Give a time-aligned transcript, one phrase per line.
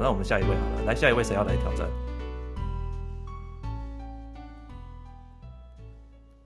[0.00, 1.86] 好，那我们下一位好了，来下一位谁要来挑战？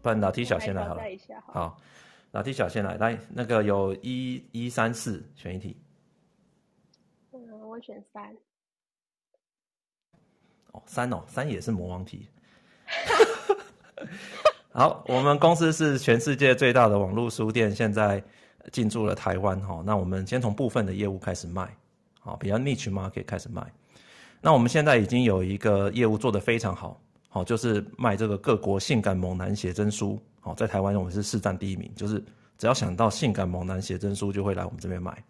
[0.02, 1.02] 不然老 T 小先来好了。
[1.46, 1.78] 好，
[2.32, 5.80] 老 T 小先来，来那个有一一三四选一题。
[7.30, 8.36] 嗯，我选三。
[10.72, 12.28] 哦，三哦，三也是魔王题。
[14.74, 18.20] 好，我们公司是全世界最大的网络书店，现在
[18.72, 19.80] 进驻了台湾哈。
[19.86, 21.72] 那我们先从部分的业务开始卖，
[22.24, 23.62] 好，比较 niche market 开始卖。
[24.40, 32.18] 那我们现在已经有一个业务做得非常好，好，就是卖这个各国性感猛男写真书，好，在台湾我们是市占第一名，就是
[32.56, 35.22] 只要想到性感猛男写真书，就会来我们这边买。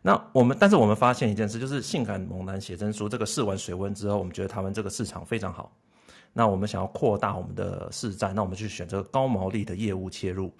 [0.00, 5.70] 那我们，但是我们发现一件事，就是性感猛男写真书这个试完水温之后，我们觉得台湾这个市场非常好。
[6.32, 10.52] 那我们想要扩大我们的市占，那我们去选择高毛利的业务切入。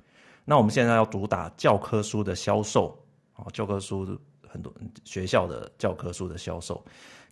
[0.46, 2.96] 那我们现在要主打教科书的销售，
[3.34, 4.18] 啊，教科书
[4.54, 4.72] 很多
[5.04, 6.80] 学校的教科书的销售，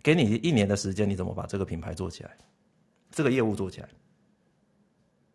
[0.03, 2.37] 给你一年的时间，你怎么把这个品牌做起来，
[3.09, 3.89] 这个业务做起来？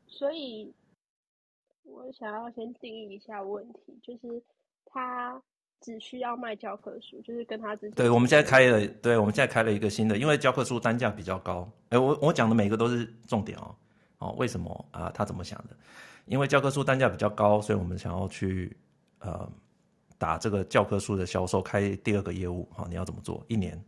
[0.06, 0.70] 所以，
[1.84, 4.42] 我想要先定义一下问题，就是
[4.84, 5.42] 他。
[5.80, 7.92] 只需要卖教科书，就是跟他之前。
[7.92, 11.70] 对，我们现在开了，对，我们现在开了一个新的，因为教科书单价比较高。
[11.90, 13.72] 哎，我我讲的每个都是重点哦。
[14.18, 15.08] 哦，为什么啊？
[15.14, 15.76] 他怎么想的？
[16.26, 18.76] 因为教科书单价比较高，所以我们想要去
[19.20, 19.48] 呃
[20.18, 22.68] 打这个教科书的销售，开第二个业务。
[22.72, 23.42] 哈，你要怎么做？
[23.48, 23.82] 一年。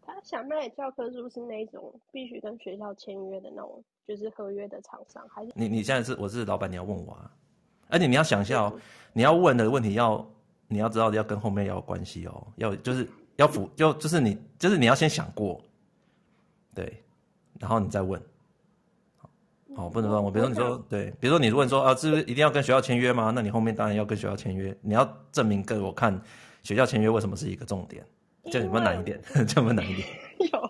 [0.00, 5.52] 他想卖教科书是那种必须跟学校签约的那种，就是合约的厂商，还是？
[5.56, 7.34] 你你现在是我是老板，你要问我啊？
[7.88, 8.80] 而且你要想一下哦，
[9.12, 10.24] 你要问的问题要。
[10.68, 15.62] 你要知道要跟后面要有关系哦，要就是要辅就就是你就是你要先想过，
[16.74, 17.04] 对，
[17.60, 18.18] 然后你再问，
[19.74, 23.32] 好，好，不能乱我比如说你说对，比如说你问说啊，是不是一定要跟学校签约吗？
[23.34, 26.20] 那你后面当然要跟学校签约，你要证明给我看
[26.62, 28.04] 学校签约为什么是一个重点，
[28.44, 29.20] 这样有没有难一点？
[29.32, 30.08] 这样有没有难一点？
[30.52, 30.60] 有，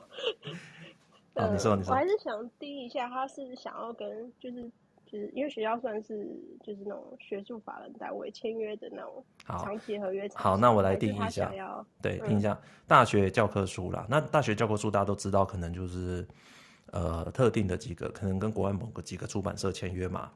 [1.42, 4.70] 好，你说你说，我还是想定一下，他是想要跟就是。
[5.04, 6.26] 就是因为学校算是
[6.64, 10.26] 就是那种学术法人单位签约的那种长期合约。
[10.34, 11.52] 好，那我来定一下。
[12.00, 14.06] 对，定一下大学教科书啦。
[14.08, 16.26] 那大学教科书大家都知道，可能就是
[16.92, 20.32] 呃特定的几个，可能跟国外某个几个出版社签约嘛，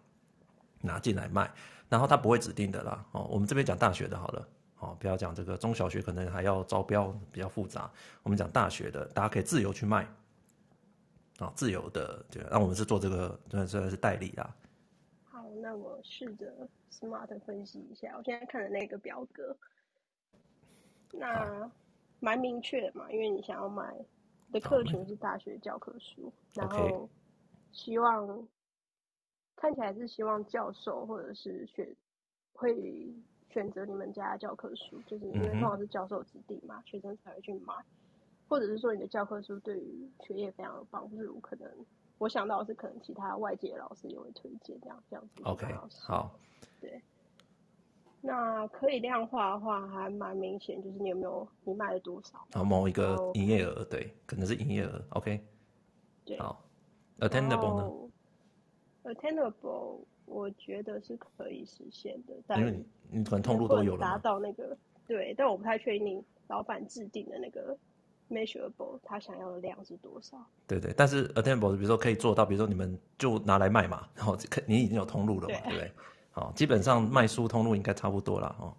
[0.82, 1.50] 拿进来卖。
[1.88, 3.06] 然后他不会指定的啦。
[3.12, 4.48] 哦，我们这边讲大学的好了。
[4.80, 7.90] 哦，不要讲这个中小学，可能还要招标，比较复杂。
[8.22, 10.06] 我们讲大学的，大家可以自由去卖。
[11.38, 12.44] 啊，自由的，对。
[12.50, 14.54] 那我们是做这个，算算是代理啦。
[15.62, 19.56] 那我试着 smart 分析一下，我现在看的那个表格，
[21.12, 21.68] 那
[22.20, 23.92] 蛮明确的嘛，因为你想要买
[24.60, 27.08] 的客群是大学教科书，然后
[27.72, 28.48] 希望
[29.56, 31.96] 看起来是希望教授或者是选
[32.52, 33.14] 会
[33.50, 37.74] 选择你们家的教科书，就是因为通常是教授指定嘛，学生才会去买，
[38.48, 41.70] 或者是说你的教科书对于学业非常有帮助，可能。
[42.18, 45.42] 我想到的是，可能其他外界老师也会推荐这样这样子。
[45.44, 45.66] OK，
[46.06, 46.30] 好。
[46.80, 47.02] 对。
[48.26, 52.44] 那可以量化的话，还蛮明显，就是你有没有你卖了多少？
[52.50, 55.00] 然后某一个营业额，对，可能是营业额。
[55.10, 55.40] OK。
[56.24, 56.38] 对。
[56.38, 56.62] 好。
[57.20, 57.90] Attainable 呢
[59.04, 62.84] ？Attainable，我觉得是可以实现的，但因为你
[63.18, 64.00] 你可能通路都有了。
[64.00, 64.76] 达到那个，
[65.06, 67.78] 对，但我不太确定你老板制定的那个。
[68.28, 70.44] Measurable，他想要的量是多少？
[70.66, 75.92] 对对，但是 Attainable，比如说可以做到，比如说你们就拿来卖嘛，然后可你已经有通路了嘛，对，对不对？
[76.36, 78.76] 好，基本上卖书通路应该差不多了哦。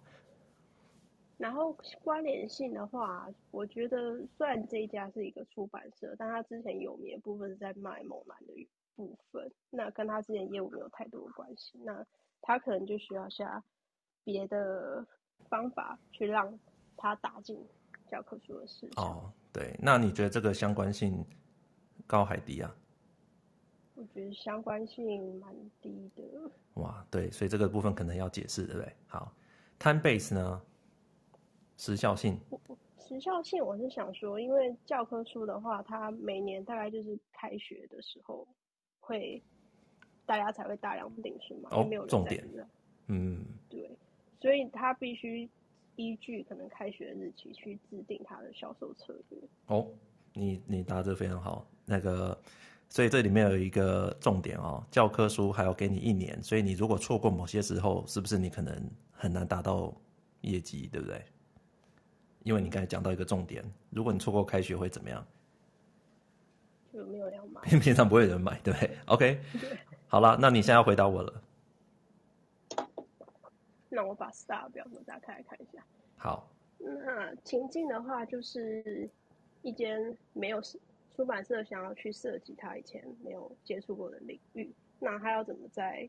[1.36, 12.06] 然后关联性的话，我觉得虽然这一家是一个出版社，但他之前有名的部分是在卖猛男的部分，那跟他之前业务没有太多的关系，那
[12.42, 13.60] 他可能就需要下
[14.22, 15.04] 别的
[15.48, 16.56] 方法去让
[16.96, 17.60] 他打进
[18.08, 19.04] 教科书的市场。
[19.04, 21.26] 哦对，那你觉得这个相关性
[22.06, 22.72] 高还低啊？
[23.98, 26.22] 我觉得相关性蛮低的。
[26.74, 28.92] 哇，对，所以这个部分可能要解释，对不对？
[29.08, 29.32] 好
[29.78, 30.62] ，time base 呢？
[31.76, 32.38] 时效性？
[32.98, 38.46] 时效性，我是想说，因为教科书的话，它每年大概就是开学的时候
[39.00, 39.42] 会，
[40.24, 42.48] 大家才会大量订书嘛，哦，没有重点，
[43.08, 43.90] 嗯，对，
[44.40, 45.48] 所以它必须。
[46.00, 49.40] 依据可能开学的日期去制定它的销售策略。
[49.66, 49.84] 哦，
[50.32, 51.66] 你你答的非常好。
[51.84, 52.40] 那个，
[52.88, 58.74] 所以这里面有一个重点哦，教科书还要给你一年，所以你如果错过某些时候，是不是你可能
[59.12, 59.94] 很难达到
[60.40, 61.22] 业绩，对不对？
[62.44, 65.24] 因为你刚才讲到一个重点，如果你错过开学会怎么样？
[66.90, 71.42] 就没有人买， 平常不会有人买，对不对？OK，对， 好了，那你现在要回答我了。
[73.90, 75.82] 那我把 Star 表格打开来看一下。
[76.16, 76.48] 好，
[76.78, 79.08] 那情境的话，就是
[79.62, 80.60] 一间没有
[81.18, 86.08] 出版社想要去涉及他以前没有接触过的领域，那他要怎么在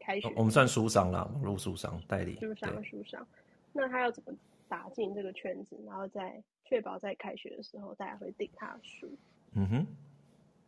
[0.00, 0.28] 开学？
[0.34, 2.34] 我们算书商啦，网络书商代理。
[2.40, 3.24] 书商，书商。
[3.72, 4.36] 那他要怎么
[4.66, 9.08] 打进这个圈子，然后再确保在开学的时候大家会订他的书？
[9.52, 9.86] 嗯哼。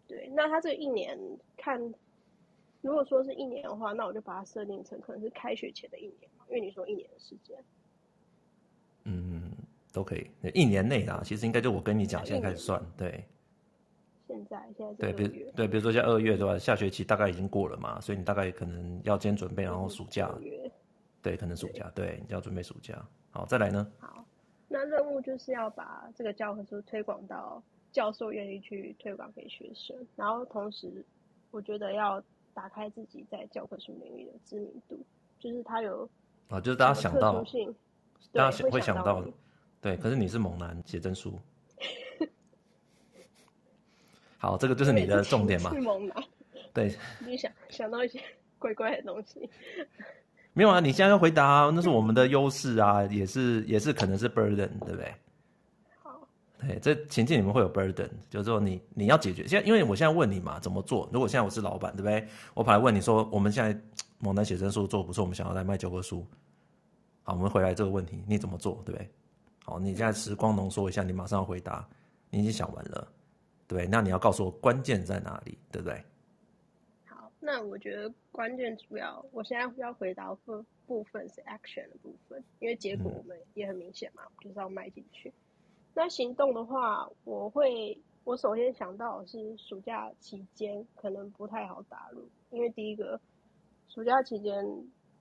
[0.07, 1.19] 对，那他这一年
[1.57, 1.77] 看，
[2.83, 7.59] 如果说是一年的话，那我就把它设定成可能是开学前的一年，因为你说一年的时间。
[9.03, 9.51] 嗯，
[9.93, 11.21] 都可以，一年内啦。
[11.25, 13.25] 其实应该就我跟你讲，现在开始算，对。
[14.37, 16.59] 现在现在对，比如对，比如说像二月对吧？
[16.59, 20.31] 下学期大概已经过了嘛，所以你大概可能要先准备，然后暑假，
[21.23, 23.05] 对，可能暑假，对，你要准备暑假。
[23.31, 23.87] 好，再来呢？
[23.99, 24.25] 好，
[24.69, 27.63] 那任务就是要把这个教科书推广到
[27.93, 31.05] 教授愿意去推广给学生，然后同时，
[31.51, 32.23] 我觉得要
[32.55, 34.99] 打开自己在教科书领域的知名度，
[35.39, 36.09] 就是他有
[36.49, 37.45] 啊，就是大家想到。
[38.33, 39.25] 大家会想到，
[39.81, 41.39] 对，可是你是猛男写真书，
[44.39, 45.73] 好，这个就是你的重点嘛。
[46.73, 46.95] 对，
[47.25, 48.23] 你想想到一些
[48.59, 49.49] 怪怪的东西，
[50.53, 50.79] 没有啊？
[50.81, 55.15] 你现在要回答啊，那是我们的 优势啊，也是也是可能是 burden，对不对？
[56.03, 56.29] 好，
[56.59, 59.47] 对，这情境里面会有 burden，就是说你你要解决。
[59.47, 61.09] 现在因为我现在问你嘛，怎么做？
[61.13, 62.29] 如果现在我是老板，对不对？
[62.53, 63.79] 我跑来问你说，我们现在
[64.19, 66.27] 猛男写真书做不错，我们想要来卖教科书。
[67.23, 69.11] 好，我们回来这个问题，你怎么做，对不对？
[69.65, 71.87] 好，你现在时光浓缩一下，你马上要回答，
[72.31, 73.09] 你已经想完了，
[73.69, 76.03] 对，那你要告诉我关键在哪里，对不对？
[77.05, 85.33] 好，那我觉得关键主要，我现在要回答部部分是 action 的部分，因为结果我们也很明显嘛，嗯、就是要迈进去。
[85.95, 93.21] 那行动的话，我会，我首先想到是暑假期间可能不太好打入，因为第一个，
[93.89, 94.65] 暑假期间。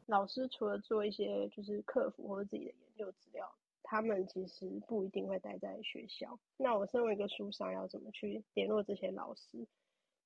[0.08, 3.52] 老师除了做一些就是客服或者自己的研究资料，
[3.88, 6.38] 他们其实不一定会待在学校。
[6.58, 9.66] 那我身为一个书商，要怎么去联络这些老师？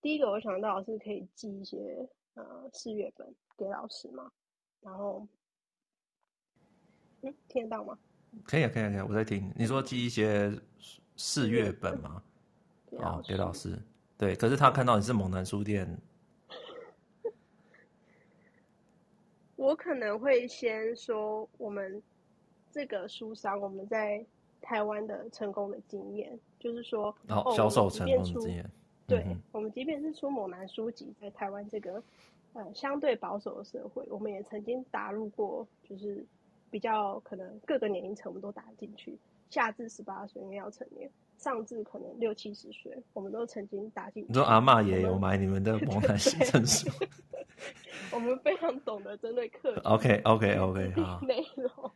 [0.01, 4.31] 第一个我想到的是可以寄一些呃试阅本给老师嘛。
[4.79, 5.27] 然后，
[7.21, 7.99] 嗯，听得到吗？
[8.45, 9.51] 可以啊，可以啊，可以啊，我在听。
[9.57, 10.51] 你说寄一些
[11.17, 12.23] 四月本吗？
[12.99, 13.77] 啊，给老师。
[14.17, 15.99] 对，可是他看到你是猛男书店。
[19.57, 22.01] 我可能会先说我们
[22.79, 24.25] 这个书商我们在
[24.61, 28.65] 台湾的成功的经验，就是说哦，销售成功的经验。
[29.05, 32.01] 对，嗯、我们即便是出猛男书籍，在台湾这个
[32.53, 36.25] 呃相对保守的社会，我们也曾经打入过，就是
[36.71, 39.17] 比较可能各个年龄层我们都打进去，
[39.49, 44.29] 下至十八岁因为要成年，上至可能六七十岁，我们都曾经打进去。
[44.29, 46.89] 你说阿妈也有买你们的 猛男写真书？
[48.13, 49.81] 我们非常懂得针对客人。
[49.83, 51.19] OK，OK，OK， 好。
[51.23, 51.91] 内容。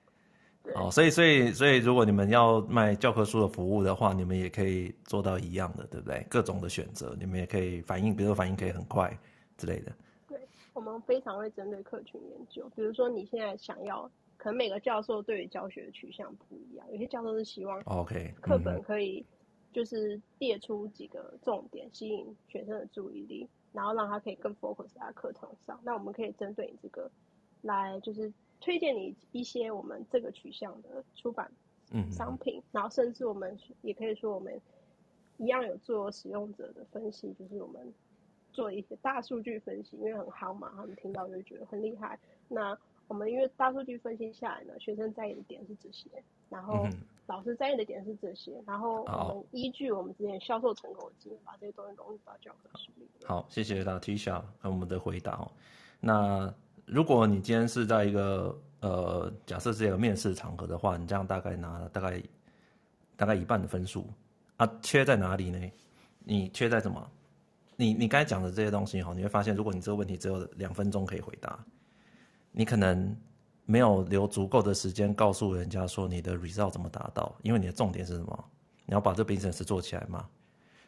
[0.73, 6.25] 好，所以，所以，所以，如果你们要卖教科书的服务的话，你们也可以做到一样的，对不对？
[6.29, 9.15] 各种的选择，你们也可以反应，比如说反应可以很快
[9.57, 9.91] 之类的。
[10.27, 10.39] 对，
[10.73, 12.69] 我们非常会针对客群研究。
[12.75, 19.25] 比如说，你现在想要，可能每个教授对于教学的取向不一样，有些教授是希望 OK 课本可以
[19.71, 23.47] 就是列出几个重点，吸引学生的注意力。
[23.73, 27.09] 然后让他可以更 focus 在课堂上，那我们可以针对你这个
[27.63, 28.31] 来就是
[28.63, 31.51] 推荐你一些我们这个取向的出版
[32.09, 34.59] 商品，嗯、然后甚至我们也可以说我们
[35.37, 37.93] 一样有做使用者的分析，就是我们
[38.51, 42.17] 做一些大数据分析，因为很夯嘛，他们听到就觉得很厉害。
[42.47, 42.77] 那
[43.07, 46.09] 我们因为大数据分析下来呢，学生在意的点是这些，
[46.49, 46.85] 然后。
[46.85, 46.91] 嗯
[47.25, 53.07] 老师在意的点是这些，然后我们依据我们之前销售成果的经验，把这些东西融入到教科书里。
[53.23, 55.49] 好，谢谢 Latisha 和我们的回答。
[56.01, 56.53] 那
[56.85, 62.23] 如果你今天是在一个呃，假设是一个面试场合的话，你这样大概拿大概
[63.15, 64.07] 大概一半的分数
[64.57, 65.71] 啊，缺在哪里呢？
[66.19, 67.11] 你缺在什么？
[67.75, 71.57] 你你刚才讲的这些东西哈，你会发现，如果你这个问题只有两分钟可以回答，
[72.51, 73.15] 你可能。
[73.65, 78.45] 没有留足够的时间告诉人家说你的 result 怎么达到，因为你的重点是什么？
[78.85, 80.27] 你要把这 business 做起来嘛。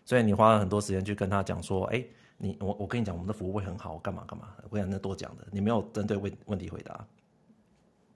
[0.04, 2.06] 所以你花了很多时间去跟他讲说，哎，
[2.38, 4.56] 你我我跟你讲，我们的服务会很好，干嘛干嘛。
[4.63, 7.06] 我跟你讲那多讲的，你没有针对问问题回答。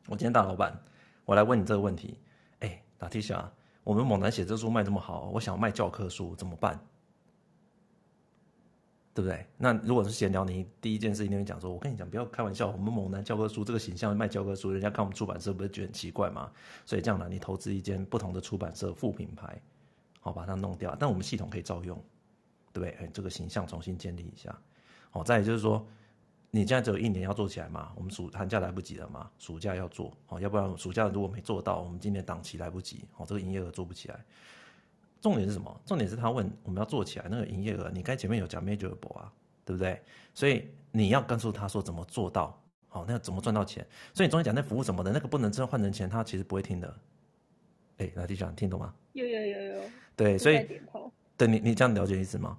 [0.07, 0.77] 我今天大老板，
[1.25, 2.17] 我来问你这个问题，
[2.59, 3.45] 哎，Latisha，
[3.83, 6.79] 我们猛男写真书卖这么好，我想卖教科书怎么办？
[9.11, 9.45] 对不对？
[9.57, 16.49] 那如果是闲聊，你第一件事一定会讲说：“我跟你讲，不要开玩笑，我们猛男教科书这个形象卖教科书，人家看我们出版社不是觉得很奇怪吗？
[16.85, 19.61] 所以这样呢，你投资一间不同的出版社副品牌，
[20.21, 22.01] 好把它弄掉，但我们系统可以照用，
[22.73, 22.89] 对不对？
[22.99, 24.55] 哎，这个形象重新建立一下。
[25.09, 25.85] 好，再来就是说，
[26.51, 27.91] 你现在只有一年要做起来嘛？
[27.95, 29.29] 我们暑寒假来不及了嘛？
[29.39, 34.19] 暑假要做哦，要不然暑假如果没做到，我们今年档期来不及哦，这个营业额做不起来。
[35.21, 35.81] 重点是什么？
[35.85, 39.33] 重点是他问我们要做起来那个营业额，你刚前面有讲 measurable 啊，
[39.65, 40.01] 对不对？
[40.33, 42.57] 所以你要告诉他说怎么做到，
[42.87, 43.85] 好，那怎么赚到钱？
[44.13, 46.95] 所以你中间讲那服务什么的，那个不能真换成钱，他其实不会听的。
[47.97, 48.93] 哎，来弟兄，听懂吗？
[49.11, 49.81] 有有有有。
[50.15, 50.81] 对，所以
[51.39, 52.57] 对你你这样了解意思吗？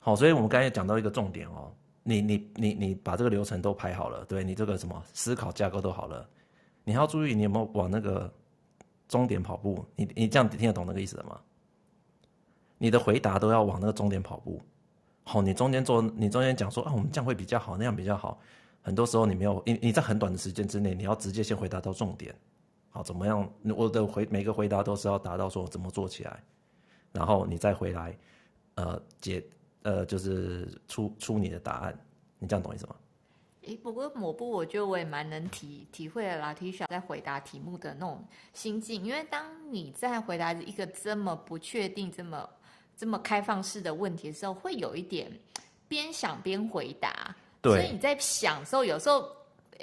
[0.00, 1.70] 好，所以我们刚才讲到一个重点哦，
[2.02, 6.26] 你你你你把这个流程都排好了，对你这个什么思考架构都好了，
[6.82, 8.32] 你要注意你有没有往那个
[9.06, 11.38] 终点跑步，你你这样听得懂那个意思了吗？
[12.78, 14.60] 你的回答都要往那个终点跑步。
[15.24, 18.40] 好，你中间做，你中间讲说啊，我们这样会比较好，那样比较好，
[18.80, 22.34] 很多时候你没有，你你在很短的时间之内，你要直接先回答到重点。
[22.90, 23.48] 好，怎么样？
[23.76, 26.42] 我的回每个回答都是要达到说怎么做起来，
[27.12, 28.16] 然后你再回来，
[28.74, 29.44] 呃，解。
[29.84, 31.98] 呃，就是出出你的答案，
[32.38, 32.94] 你这样懂意思吗？
[33.62, 42.48] 诶，不过抹布，我觉得我也蛮能体体会了 Latisha 在回答题目的那种心境，因为当你在回答一个这么不确定、这么
[42.96, 45.28] 这么开放式的问题的时候，会有一点
[45.88, 49.28] 边想边回答，对，所以你在想的时候，有时候。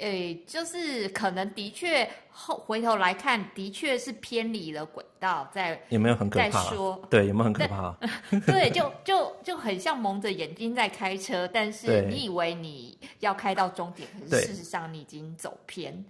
[0.00, 6.62] 诶、欸，就是可能的确后回头来看，的确是偏离了轨道，在有没有很可怕？
[6.64, 7.94] 说对，有没有很可怕？
[8.46, 16.04] 对，就就就很像蒙着眼睛在开车，但是你以为你要开到终点，可是事实上你已经走偏。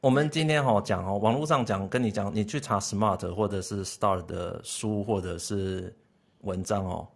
[0.00, 5.92] 我们今天哈讲哦，网络上讲跟你讲，你去查 Smart 或者是 Star 的书或者是
[6.42, 7.08] 文章哦，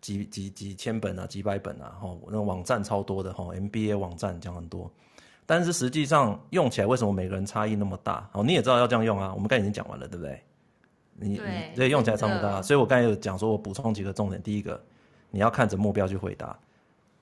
[0.00, 4.88] 几几几千本啊，几百本啊，哈，那网站超多的哈，MBA 网站讲很多。
[5.46, 8.28] 但是实际上用起来，为什么每个人差异那么大？
[8.32, 9.32] 哦，你也知道要这样用啊。
[9.32, 10.42] 我们刚才已经讲完了，对不对？
[11.18, 12.62] 你对，你用起来差不多。
[12.62, 14.42] 所以我刚才有讲说，我补充几个重点。
[14.42, 14.78] 第一个，
[15.30, 16.54] 你要看着目标去回答。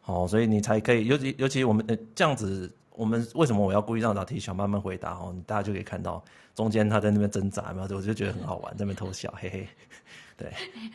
[0.00, 5.12] 好，所以你才可以，尤其尤其我们呃这样子，我们为什么我要故意让老 T 小慢慢回答？
[5.12, 9.68] 哦，你大家就可以看到中间他在那边挣扎然后，我就觉得很好玩，在那边偷笑，嘿嘿。
[10.36, 10.52] 对，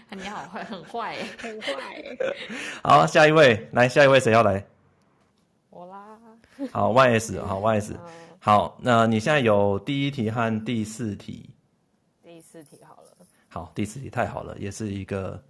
[0.10, 1.72] 你好坏，很坏，很坏。
[2.84, 4.66] 好，下一位，来，下一位谁要来？
[5.70, 6.20] 我啦。
[6.72, 7.96] 好，Y S，好，Y S，
[8.40, 11.50] 好，那你现在有第一题和第四题。
[12.22, 13.26] 第四题好了。
[13.48, 15.42] 好，第四题太好了，也是一个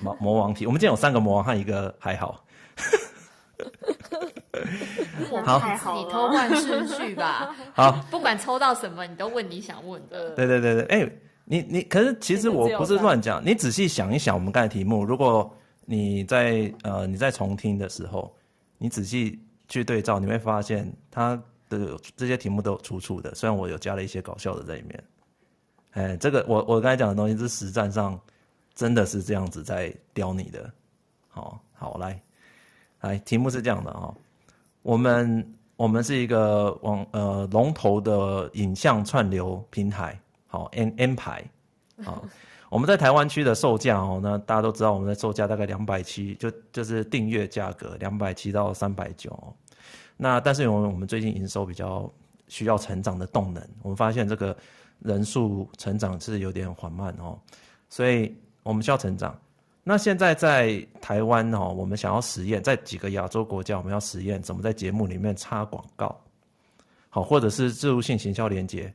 [0.00, 0.66] 魔 魔王题。
[0.66, 2.42] 我们今天有三个魔王和一个还好。
[5.44, 5.60] 好，
[5.94, 7.54] 你偷换顺序吧。
[7.74, 10.30] 好，不管抽到什么，你都问你想问的。
[10.30, 18.34] 对对对对，哎、欸，你你可是其实我不是乱讲，你仔细想一想，我们刚才题目，如果你在呃你在重听的时候，
[18.78, 19.38] 你仔细。
[19.68, 21.34] 去对照，你会发现它
[21.68, 23.34] 的这些题目都有出处的。
[23.34, 25.04] 虽然我有加了一些搞笑的在里面，
[25.92, 28.18] 哎，这个我我刚才讲的东西是实战上
[28.74, 30.70] 真的是这样子在刁你的。
[31.28, 32.20] 好，好，来，
[33.00, 34.14] 来，题目是这样的啊，
[34.82, 41.44] 我们我们是一个网呃龙头的影像串流平台，好，N N 牌，
[42.02, 42.24] 好。
[42.68, 49.38] 我们在台湾区的售价哦，那大家都知道，我们的售价大概两百七，就就是订阅价格两百七到三百九。
[50.16, 52.10] 那但是因为我们最近营收比较
[52.48, 54.56] 需要成长的动能，我们发现这个
[54.98, 57.38] 人数成长是有点缓慢哦，
[57.88, 59.38] 所以我们需要成长。
[59.84, 66.20] 那现在在台湾哦，我们想要实验，在几个亚洲国家，我们要实验怎么在节目里面插广告，
[67.10, 68.92] 好，或者是自入性行销连接。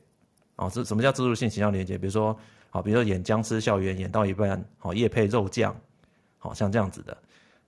[0.56, 1.96] 哦，这什么叫自入性行销连接？
[1.96, 2.38] 比如说。
[2.74, 5.76] 好，比如说演僵尸校园，演到一半，好夜配肉酱，
[6.38, 7.14] 好像这样子的，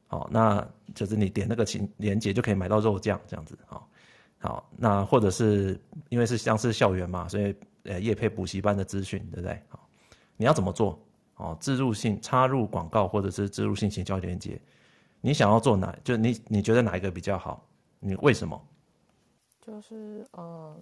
[0.07, 3.87] 好，那就是你点那个情连接就可以买到肉酱这样子，好，
[4.39, 9.61] 好，那或者是因为是僵尸校园嘛，所以呃夜配补习班的资讯，对不对？
[9.69, 9.87] 好，
[10.39, 10.99] 你要怎么做？
[11.37, 14.59] 哦，置入性插入广告或者是置入性行销连接，
[15.21, 15.95] 你想要做哪？
[16.03, 17.63] 就你你觉得哪一个比较好？
[18.01, 18.59] 你为什么？
[19.61, 20.75] 就是呃。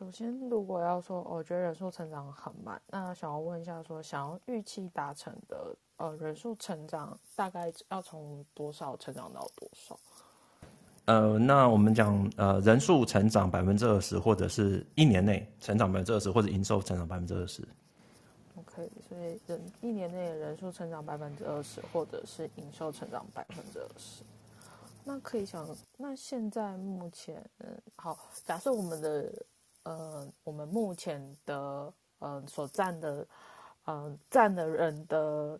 [0.00, 10.00] 首先，如果要说，我觉得人数成长很慢，那想要问一下，说想要预期达成的，呃，人数成长大概要从多少成长到多少？
[11.04, 17.62] 呃，那我们讲，呃，人数成长百分之二十，或者是一年内成长百分之二十，或者营收成长百分之二十。
[18.56, 24.22] OK，所以人一年内人数成长百分之二十，或者是营收成长百分之二十。
[25.04, 29.30] 那可以想，那现在目前，嗯，好，假设我们的。
[29.82, 33.26] 呃，我们目前的呃所占的
[33.84, 35.58] 呃占的人的，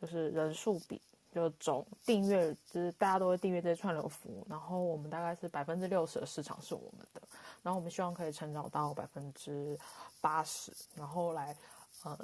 [0.00, 1.00] 就是人数比，
[1.32, 7.20] 就总订阅，就是大家都会订阅这些串流服务，然后我们大概是百分之六十的市场是我们的，
[7.62, 9.78] 然后我们希望可以成长到百分之
[10.20, 11.54] 八十，然后来
[12.04, 12.18] 呃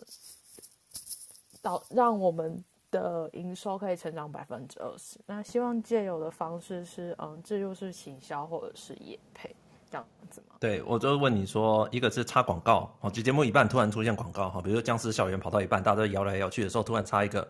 [1.60, 5.18] 到让我们的营收可以成长百分之二十。
[5.26, 9.54] 那希望借由的方式是，嗯，这就是行销或者是业配
[9.94, 10.56] 这样子吗？
[10.58, 17.48] 对，我就问你说，一个是插广告，好，节目一半突然出现广告，哈，比如说僵尸校园跑到一半，大家都摇来摇去的时候，突然插一个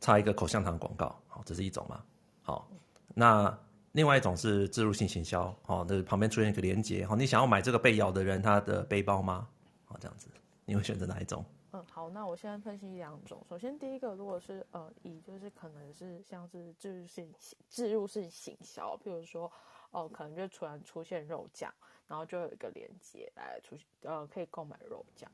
[0.00, 2.00] 插一个口香糖广告，好，这是一种嘛？
[2.42, 2.70] 好，
[3.12, 3.58] 那
[3.92, 9.48] 另外一种是植入性行销，哦，那旁边出现一个连接，好，你想要买这个被咬的人他的背包吗？
[9.84, 10.28] 好，这样子，
[10.64, 11.44] 你会选择哪一种？
[11.72, 13.44] 嗯，好，那我现在分析两种。
[13.50, 17.32] 首先，第一个，如果是呃，以就是可能是像是置入性
[17.68, 19.50] 置入性行销，譬如说，
[19.94, 21.72] 哦、呃，可能就突然出现肉酱，
[22.06, 25.30] 然后就有一个链接来出呃，可以购买肉酱。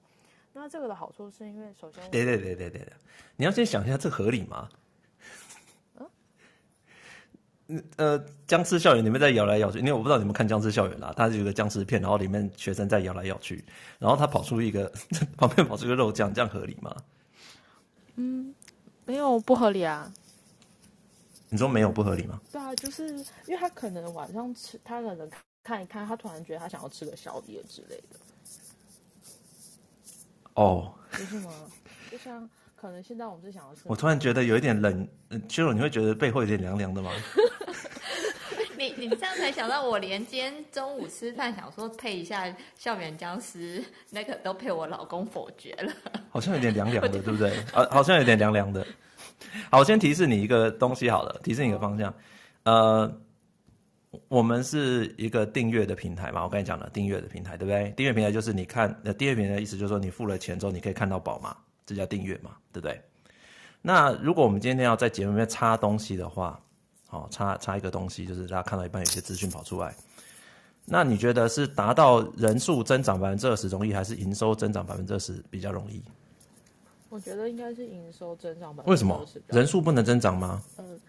[0.53, 2.93] 那这个的好处是因为，首先，对对对对对，
[3.37, 4.69] 你要先想一下，这合理吗？
[7.97, 13.65] 呃，僵尸校园里面在摇来摇去，因为我不知道你们看僵尸校园啦，它是有个僵尸片，然后里面学生在摇来摇去，
[14.01, 14.93] 然后他跑出一个
[15.39, 16.97] 旁边跑出一个肉酱，这样合理吗？
[18.17, 18.53] 嗯，
[19.05, 20.13] 没有不合理啊。
[21.51, 22.41] 你说没有不合理吗？
[22.51, 23.09] 对啊，就是
[23.47, 25.29] 因为他可能晚上吃，他可能
[25.63, 28.19] 看一看，他突然觉得他想要吃个宵夜之类的。
[30.55, 31.53] 哦，不是吗？
[32.11, 32.49] 就像。
[32.81, 33.83] 可能现在我们是想要吃。
[33.85, 37.11] 我突然觉得有一点冷，嗯，Cheryl，你会觉得背后有点凉凉的吗？
[38.79, 45.93] 你你这样才想到，我连今天中午吃饭想说配一下校园僵尸，那个都被我老公否决了。
[46.31, 47.55] 好像有点凉凉的，对不对？
[47.75, 48.87] 啊，好像有点凉凉的。
[49.71, 52.13] 好，我先提示你一个东西好了，提示你一个方向。
[52.65, 53.11] 呃，
[54.29, 57.91] 我们是一个订阅的平台嘛，我跟你讲了，订阅的平台，对不对？
[57.97, 61.57] 订阅平台就是你看，呃，订阅平台的意思就是说你付了钱之后，你可以看到宝嘛。
[61.87, 63.03] 这叫订阅嘛，对不对？
[63.83, 66.61] 那如果我们今天要在节目里面插东西的话，
[67.09, 69.93] 好，插插一个东西，就是大家看到一半有些资讯跑出来，
[70.85, 76.01] 那你觉得是达到人数增长百分之二十容易，还是营收增长百分之二十比较容易？
[77.11, 79.05] 我觉得应该是营收增长百分之二十。
[79.05, 79.45] 为什么？
[79.49, 80.63] 人数不能增长吗？
[80.79, 81.01] 嗯，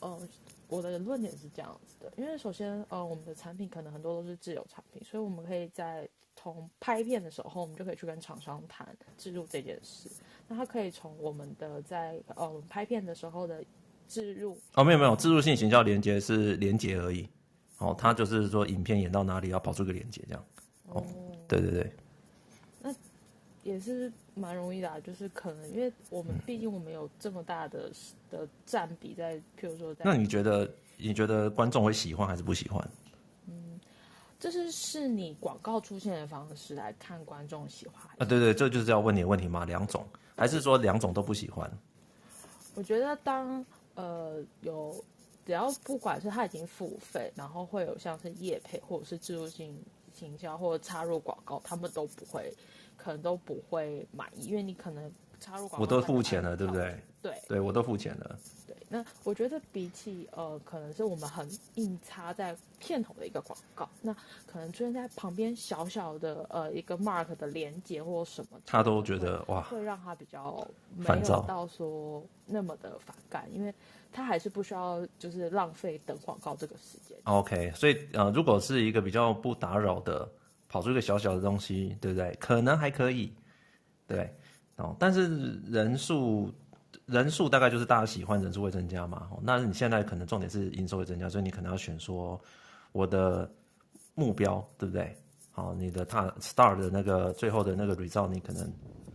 [0.00, 0.20] 呃，
[0.68, 6.06] 我的论点是这样子的，因为首先，呃，我们的产品可能很多都是自有产品，所以我们可以在。
[6.38, 10.08] 从拍片的时候，我们就可以去跟厂商谈置入这件事。
[10.46, 13.64] 那他可以从我们的在呃拍片的时候的
[14.06, 17.26] 置入哦，没有没有，置入性行销连接是连接而已。
[17.78, 20.44] 哦，他就是说影片演到哪里要跑出个连接这样。
[20.88, 21.02] 哦，
[21.48, 21.90] 对对对。
[23.66, 27.90] 那也是蛮容易的啊，就是可能因为我们毕竟我们有这么大的
[28.30, 30.04] 的占比在，譬如说在。
[30.04, 32.88] 那你觉得你觉得观众会喜欢还是不喜欢？
[33.48, 33.80] 嗯
[34.38, 38.24] 这是是你广告出现的方式来看观众喜欢啊？
[38.24, 39.64] 对对，这就是要问你的问题吗？
[39.64, 41.70] 两种，还是说两种都不喜欢？
[42.74, 45.02] 我觉得当呃有
[45.46, 49.74] 只要不管是他已经付费，然后会有像是业配或者是置入性
[50.12, 52.52] 行销或者插入广告，他们都不会，
[52.96, 56.98] 可能都不会满意，因为你可能插入广告我都付钱了，对不对？
[57.22, 58.38] 对对，我都付钱了。
[58.66, 64.14] 对那我觉得比起呃，可能是我们很硬插在片头的一个广告，那
[64.46, 70.64] 可能出现在旁边小小的呃一个 mark 的连接或什么，他都觉得哇，会让他比较
[70.96, 73.74] 没有到说那么的反感，因为
[74.12, 77.16] 他还是不需要就是浪费等广告这个时间。
[77.24, 80.28] OK，所以呃，如果是一个比较不打扰的，
[80.76, 82.36] 跑出一个小小的东西，对不对？
[82.38, 83.32] 可能还可以，
[84.06, 84.30] 对
[84.76, 86.52] 哦，但是人数。
[87.06, 89.30] 人数大概就是大家喜欢，人数会增加嘛。
[89.40, 92.40] 那你现在可能重点是营收会增加，所以你可能要选说
[92.90, 93.48] 我的
[94.16, 95.16] 目标对不对？
[95.52, 98.68] 好，你的他 start 的那个最后的那个 result，你可能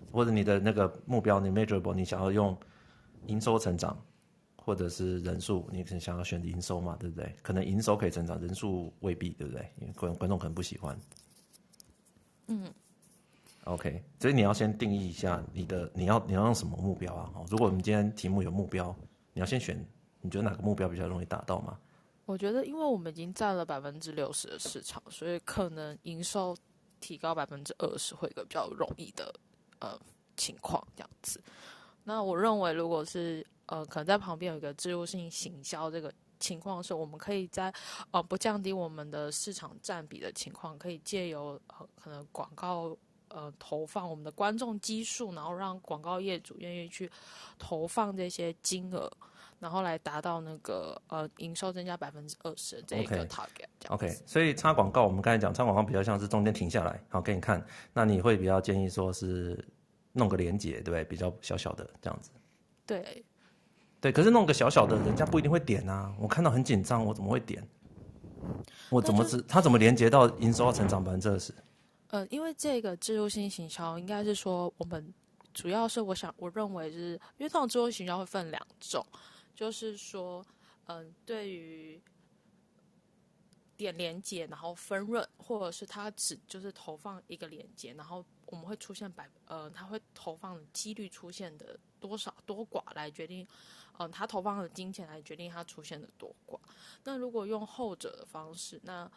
[0.09, 2.57] 或者你的那个目标，你 measurable，你想要用
[3.25, 4.01] 营收成长，
[4.55, 7.35] 或者是人数，你可能想要选营收嘛，对不对？
[7.41, 9.69] 可能营收可以增长，人数未必，对不对？
[9.81, 10.97] 因为观观众可能不喜欢。
[12.51, 12.73] 嗯。
[13.65, 17.31] OK，所以你要先定义一下你的你要你要用什么目标啊？
[17.35, 18.95] 哦如果我们今天题目有目标，
[19.33, 19.85] 你要先选，
[20.19, 21.77] 你觉得哪个目标比较容易达到吗？
[22.25, 26.55] 我觉得，因为我们已经占了百分之六十的市场，所以可能营收
[26.99, 29.33] 提高百分之二十会一个比较容易的
[29.79, 29.99] 呃
[30.37, 31.39] 情况这样子。
[32.03, 37.73] 那我认为，如果是呃可能在旁边有一个植入性行销这个情况的时候，我们可以在
[38.11, 42.97] 呃不降低我们的市场占比的情况，可以借由呃可能广告。
[43.33, 47.09] 呃，投放我们的观众基数，然后让广告业主愿意去
[47.57, 49.09] 投放这些金额，
[49.57, 53.69] 然后来达到那个呃营收增加百分之二十这一个 target。
[53.87, 59.65] OK，所以插广告，我们刚才讲插广告比较像是中间停下来，好给你看，那你会比较建议说是
[60.11, 61.05] 弄个连接，对不对？
[61.05, 62.31] 比较小小的这样子。
[62.85, 63.23] 对，
[64.01, 66.13] 对，可是弄个小小的，人家不一定会点啊。
[66.19, 67.65] 我看到很紧张，我怎么会点？
[68.89, 71.53] 我怎么知他怎么连接到营收要成长百分之二十？
[72.07, 75.13] 呃，因为这个植入性行销应该是说，我们
[75.53, 79.05] 主要是我想，我认为是因为这种智慧行销会分两种，
[79.55, 80.43] 就是说，
[80.87, 82.01] 嗯，对于。
[83.77, 93.43] 点连接，然后分润，或者是它只就是投放一个连接，然后我们会出现百呃，它会投放的几率出现的多少多寡来决定，
[93.93, 96.59] 嗯、呃，它投放的金钱来决定他出现的多寡。
[97.03, 99.09] 那如果用后者的方式，那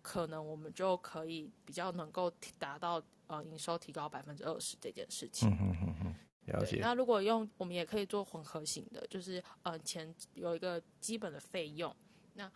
[0.00, 5.50] 可能我们就可以比较能够达到呃营收提高百分之二十这件事情。
[5.50, 6.14] 嗯嗯嗯嗯，
[6.46, 6.78] 了解。
[6.80, 11.94] 那如果用我们也可以做混合型的，就是呃钱有一个基本的费用，
[12.34, 12.50] 那。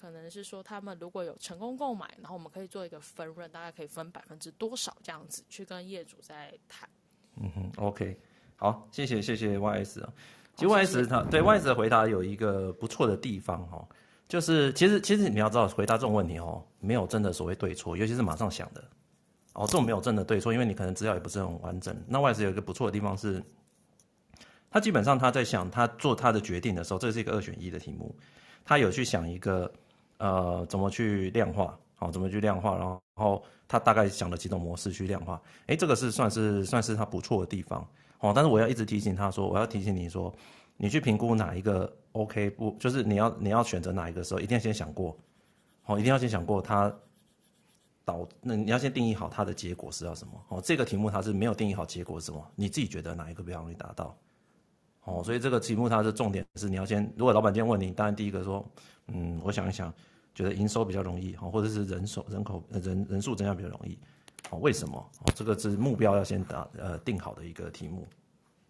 [0.00, 6.88] 可能是说，他们如果有成功购买，然后我们可以做一个分润，大概可以分百分之多少这样子去跟业主在谈。
[7.34, 8.16] 嗯哼，OK，
[8.54, 10.14] 好，谢谢谢谢 YS 啊。
[10.58, 13.86] 其实 YS 他对 YS 的回答有一个不错的地方哦，
[14.26, 18.82] 就是其实其实你要知道回答这种问题哦，没有真的所谓对错，尤其是马上想的
[19.52, 21.96] 哦，这种没有真的对错，因为你可能资料也不是很完整。
[22.08, 23.40] 那 YS 有一个不错的地方是，
[24.68, 28.12] 他基本上他在想他做他的决定的时候，这是一个二选一的题目，
[28.64, 29.72] 他有去想一个。
[30.20, 31.78] 呃，怎么去量化？
[31.94, 32.76] 好、哦，怎么去量化？
[32.76, 35.40] 然后他大概想了几种模式去量化。
[35.68, 37.88] 诶，这个是算是算是他不错的地方。
[38.20, 40.34] 哦，但是我要一直提醒他说，我要提醒你说，
[40.76, 42.76] 你去评估哪一个 OK 不？
[42.78, 45.16] 就是你要你要选择哪一个时候，一定要先想过。
[45.86, 46.94] 哦，一定要先想过他
[48.04, 50.32] 导，那你要先定义好他的结果是要什么。
[50.48, 54.16] 哦，这个题目它是没有定义好结果是什么，你自己觉得哪一个比较容易达到？
[55.04, 58.64] 哦，所以这个题目它的重点是你要先，如果老板今天问你，当然第一个说，
[59.06, 59.92] 嗯，我想一想。
[60.34, 63.98] 觉得营收比较容易哦，或者是人手人口人人数增加比较容易，
[64.50, 64.98] 哦，为什么？
[64.98, 68.06] 哦，这个是目标要先打呃定好的一个题目，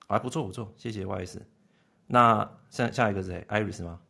[0.08, 1.38] 还不错不错，谢谢 YS。
[2.06, 4.00] 那下下一个是谁？Iris 吗？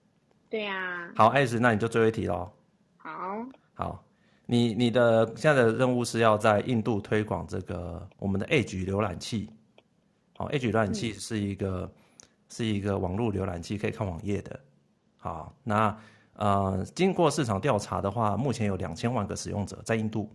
[0.49, 1.13] 对呀、啊。
[1.17, 2.51] 好，Iris，那你就最后一题喽。
[2.97, 3.45] 好。
[3.75, 4.05] 好，
[4.47, 9.51] 你你的现在的任务是要在印度推广这个我们的 Edge 浏览器。
[10.37, 11.93] 好，Edge 浏览器是一个、嗯、
[12.49, 14.59] 是一个网络浏览器，可以看网页的。
[15.17, 15.97] 好，那。
[16.41, 20.31] 呃，经过市场调查的话，目前有两千万个使用者在印度，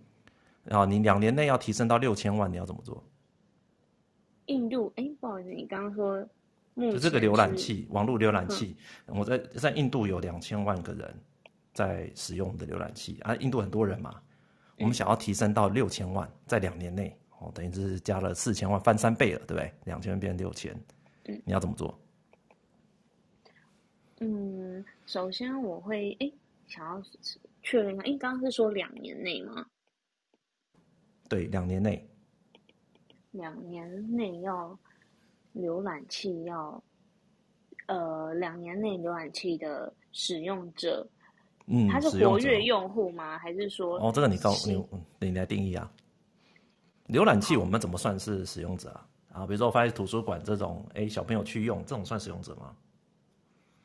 [0.64, 3.04] 然后你两年内要提升到六千万，你要怎么做？
[4.48, 6.22] 印度，哎，不好意思，你刚刚说，
[6.76, 11.16] 就这个浏览器，网络浏览器，嗯、我在在印度有两千万个人
[11.74, 14.22] 在使用的浏览器啊，印度很多人嘛，
[14.80, 19.74] 我们想要提升到六千万，在两年内，哦，等于是加了四千万，翻三倍了，对不对？
[19.86, 20.74] 两千万变六千，
[21.26, 21.98] 嗯，你要怎么做？
[24.20, 26.32] 嗯，首先我会哎，
[26.68, 27.02] 想要
[27.62, 29.66] 确认一下，哎，刚刚是说两年内吗？
[31.30, 32.08] 对，两年内。
[33.32, 34.78] 两年内要
[35.56, 36.84] 浏览器要，
[37.88, 41.08] 呃，两年内浏览器的使用者，
[41.66, 43.38] 嗯，他是活跃用户吗？
[43.40, 43.98] 还是说？
[43.98, 44.86] 哦，这个你告你
[45.20, 45.92] 你来定义啊。
[47.08, 49.10] 浏览器我们怎么算是使用者啊？
[49.34, 52.76] 啊，比如说我发现图书馆这种，哎，小朋友去用，这种算使用者吗？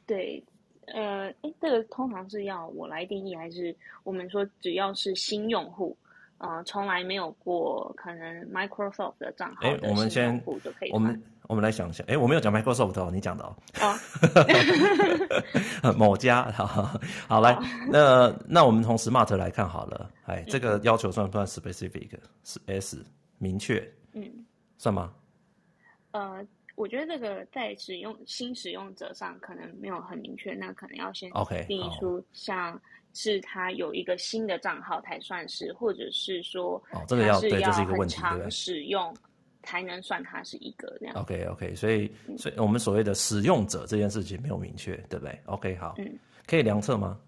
[0.06, 0.44] 对，
[0.86, 3.74] 呃，哎，这个通常是要我来定义，还是
[4.04, 5.96] 我们说只要是新用户，
[6.38, 10.90] 呃，从来没有过可能 Microsoft 的账号的新用户就可以。
[10.92, 13.56] 我们我们来想一下，哎，我没有讲 Microsoft 哦，你讲的哦。
[13.80, 13.98] 啊，
[15.98, 16.66] 某家，好，
[17.28, 17.58] 好来，
[17.90, 22.10] 那那我们从 Smart 来看好了，哎，这个要求算不算 specific？
[22.44, 23.04] 是 S
[23.38, 24.46] 明确，嗯，
[24.78, 25.12] 算吗？
[26.12, 26.46] 呃。
[26.76, 31.28] 我觉得这个在使用新使用者上可能没有很明确，那可能要先
[31.66, 32.80] 定义出像
[33.20, 39.12] 是他有一个新的账号才算是，或者是说哦这个要对，这是一个问题，对使用
[39.64, 41.16] 才能算它是一个这样。
[41.16, 47.18] OK OK，所以所以我们所谓的使用者这件事情没有明确，对不对？OK 好，嗯，可以量测吗？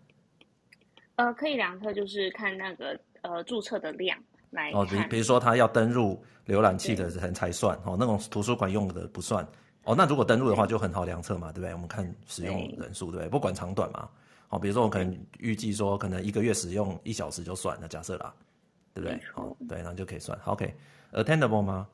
[1.17, 4.17] 呃，可以量测，就是看那个呃注册的量
[4.51, 4.71] 来。
[4.71, 9.45] 哦，比比如说他要登入浏览器的人才算哦，那种图书馆用的不算
[9.83, 9.93] 哦。
[9.99, 11.73] 那如果登录的话就很好量测嘛，对不对？
[11.75, 13.29] 我们看使用人数，对不对？
[13.29, 14.09] 不管长短嘛。
[14.51, 18.35] 哦，比如说我可能预计说可能一个月使用一小时就算了，假设啦，
[18.93, 19.19] 对不对？
[19.33, 20.39] 好，对，那就可以算。
[20.45, 21.89] OK，Attainable 吗？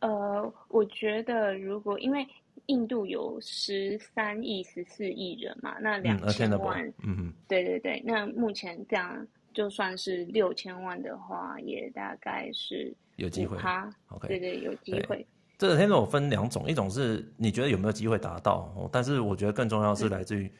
[0.00, 2.26] 呃，我觉得如果因为
[2.66, 9.26] 印度有十三亿、十四亿人嘛，那两千万，嗯嗯，对对对，那目前这样。
[9.54, 13.56] 就算是六千万的话，也大概是有机会。
[13.56, 15.26] 哈 OK，对对，有机会。
[15.56, 20.52] 这个天总分两种，一种是你觉得有没有机会达到，但是我觉得更重要是来自于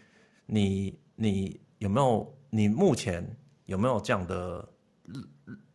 [0.46, 3.22] 你，嗯、你有没有，你目前
[3.66, 4.68] 有没有这样的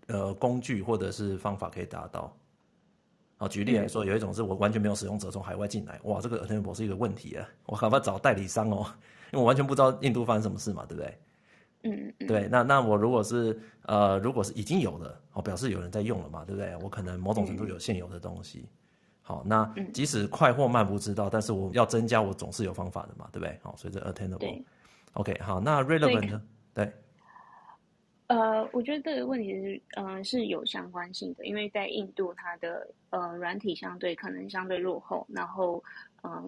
[0.07, 2.35] 呃工具或者是方法可以达到。
[3.37, 8.85] 好，举例来说，有一种是我完全没有使用者从海外进来，哇，这个天总是一个问题啊，我赶快找代理商哦，
[9.31, 11.17] 因为我完全不知道印度发生什么事嘛，对不对？
[11.83, 16.77] 嗯，嗯对，那那我如果是呃，如果是已经有的，哦，表示有人在用了嘛，对不对？
[16.83, 18.59] 我可能某种程度有现有的东西。
[18.59, 18.69] 嗯、
[19.31, 23.57] 好，那即使快或慢不知道，但是我要增加，我总是有方法的嘛，对不对？
[23.63, 24.65] 好，所以这 attainable 对。
[25.13, 26.41] OK，好，那 relevant 呢？
[26.73, 26.91] 对。
[28.27, 35.81] 呃，我觉得这个问题是，嗯、呃，是有相关性的，因为在印度，它的呃软体相对可能相对落后，然后，
[36.23, 36.43] 嗯、呃，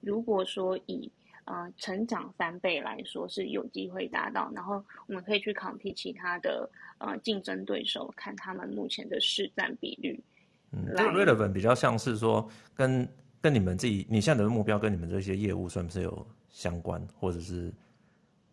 [0.00, 1.10] 如果说以
[1.46, 10.22] 呃，成长翻倍来说是有机会达到，然后我们可以去 compete 其他的呃竞争对手，看他们目前的市占比率。
[10.72, 13.08] 嗯，这个 relevant 比较像是说跟
[13.40, 17.72] 跟你们自己你现在的目标跟你们这些业务算不是有相关，或者是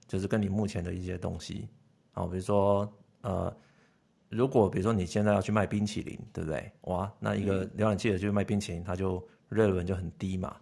[0.07, 1.67] 就是跟你目前的一些东西，
[2.13, 3.55] 好，比如说呃，
[4.29, 6.71] 如果比如说你现在要去卖冰淇淋，对不对？
[6.81, 10.55] 哇，那一个浏览器的去卖冰淇淋，它就 relevant 就很低嘛。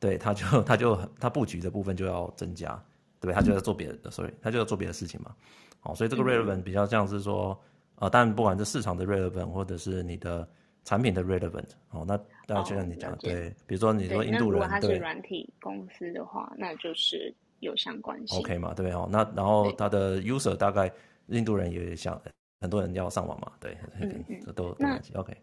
[0.00, 2.72] 对，它就它就它布局的部分就要增加，
[3.18, 3.34] 对不对？
[3.34, 5.34] 他就要做别的、嗯、，sorry，他就要做别的事情嘛。
[5.80, 7.50] 好，所以这个 relevant 比较像是说，
[7.96, 10.48] 啊、呃，但不管是市场的 relevant 或者是你的
[10.88, 18.92] 产品的 relevant，哦，那大家就像你讲，哦、对，比如说你说印度人，如果他是软体公司的话，那就是有相关性，OK 嘛，对不对？
[18.92, 20.90] 哦，那然后他的 user 大概
[21.26, 22.18] 印度人也想
[22.62, 25.36] 很多人要上网嘛，对，嗯 嗯，这都那 OK。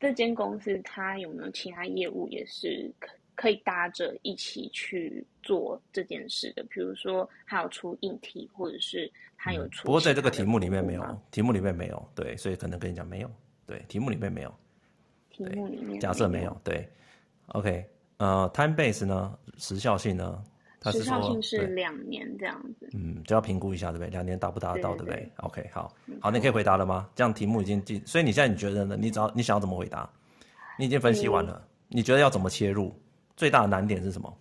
[0.00, 3.12] 这间公司它有没有其他业务也是可？
[3.38, 9.86] 可以搭着一起去做这件事的，比如说还有出硬体，或者是它有出、嗯。
[9.86, 13.30] 不过在这个题目里面没有，题目里面没有，对，所以可能跟你讲没有，
[13.64, 14.52] 对，题目里面没有。
[15.38, 16.88] 题目里面假设没有，对。
[17.48, 17.84] OK，
[18.18, 19.38] 呃，time base 呢？
[19.56, 20.42] 时效性呢？
[20.80, 22.88] 它是时效性是两年这样子。
[22.92, 24.10] 嗯，就要评估一下，对不对？
[24.10, 27.08] 两年达不达得到，对不对，？OK，好，好，你可以回答了吗？
[27.14, 28.96] 这样题目已经进，所以你现在你觉得呢？
[28.96, 30.08] 你只要你想要怎么回答？
[30.78, 32.94] 你已经分析完了，嗯、你觉得要怎么切入？
[33.36, 34.32] 最大的难点是什么？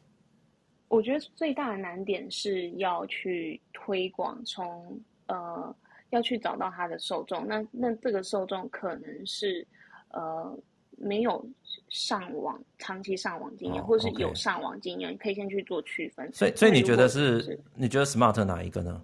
[0.90, 5.76] 我觉得最大的难点是要去推广，从呃
[6.12, 7.48] 要去找到他的受众。
[7.48, 9.66] 那那这个受众可能是
[10.10, 10.58] 呃
[10.98, 11.46] 没有
[11.90, 16.30] 上网长期上网经验，哦、或是有上网经验，你可以先去做区分。
[16.34, 19.02] 所以所以你觉得是，是你觉得 smart 哪一个呢？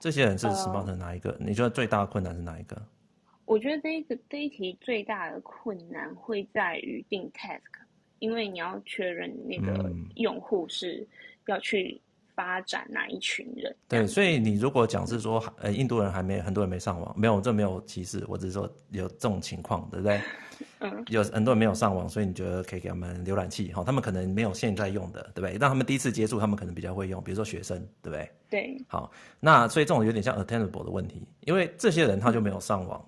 [0.00, 1.30] 这些人是 smart 哪一个？
[1.32, 2.80] 呃、你觉得最大的困难是哪一个？
[3.44, 7.60] 我觉得这一个这一题最大的困难会在于定 task。
[8.18, 11.06] 因为你要确认那个用户是
[11.48, 12.00] 要去
[12.34, 20.18] 发展哪一群人，嗯、对，所以你如果讲是说，呃，印度人还没很多人没上网，没有，这没有歧视，我只是说有这种情况，对不对？
[20.80, 25.52] 嗯，有很多人没有上网，所以你觉得可以给他们浏览器，哈，他们可能没有现在用的，对不对？
[25.52, 28.30] 让他们第一次接触，他们可能比较会用，比如说学生，对不对？
[28.48, 29.10] 对，好，
[29.40, 33.04] 那所以这种有点像 attainable 的问题，因为这些人他就没有上网。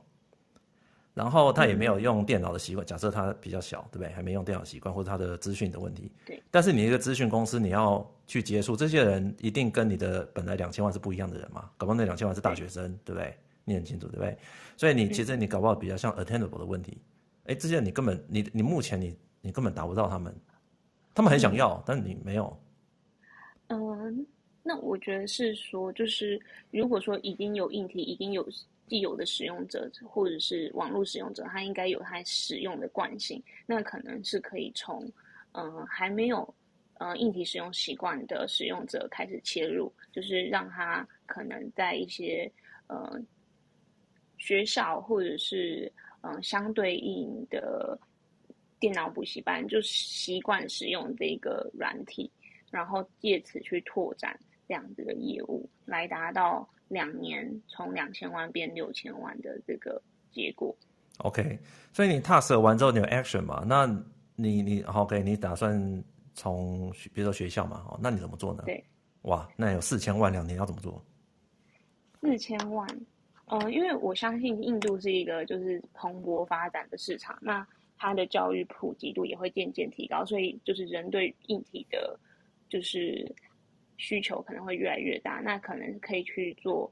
[1.14, 4.12] 然后他也没有用电脑的习惯，嗯、假设他比较小，对不对？
[4.12, 6.12] 还没用电脑习惯，或者他的资讯的问题。
[6.24, 6.40] 对。
[6.48, 11.68] 但是你一个资讯公司，你要去接触这些人，一定跟你的本来两千万是不一样的人嘛？
[11.76, 13.36] 搞不好那两千万是大学生，对，对不对？
[13.64, 14.38] 你很清楚，对不对？
[14.76, 16.96] 所以你其实你搞不好比较像 attainable 的问题。
[17.48, 20.34] 哎、嗯，这些你根本你你目前你你根本达不到他们，
[21.14, 22.56] 他们很想要，嗯、但是你没有。
[23.66, 24.26] 嗯，
[24.62, 28.48] 那我觉得是说，就是如果说已经有硬体，已经有。
[28.88, 35.04] 既有的使用者或者是网络使用者，他应该有他使用的惯性，那可能是可以从，
[35.52, 36.54] 嗯、呃，还没有，
[36.94, 42.50] 呃，硬体使用习惯的使用者开始切入，就是让他可能在一些，
[42.86, 43.20] 呃，
[44.38, 47.98] 学校或者是，嗯、呃，相对应的
[48.80, 52.30] 电脑补习班，就习惯使用这个软体，
[52.70, 56.68] 然后借此去拓展这样子的业务，来达到。
[56.88, 60.00] 两年从两千万变六千万的这个
[60.32, 60.74] 结果
[61.18, 61.58] ，OK，
[61.92, 63.62] 所以你 task 完之后你有 action 嘛？
[63.68, 63.84] 那
[64.36, 66.02] 你你 OK，你打算
[66.32, 67.84] 从比如说学校嘛？
[67.90, 68.62] 哦，那你怎么做呢？
[68.64, 68.82] 对，
[69.24, 71.04] 哇，那有四千万两年要怎么做？
[72.22, 73.06] 四千万，嗯、
[73.48, 82.18] 呃，因为我相信印度是一个就是蓬勃发展的市场，那它的教育普及度也会渐渐提高，所以就是人对硬体的，
[82.68, 83.30] 就是。
[84.00, 86.88] 需求可能会越来越大，那可能可以去做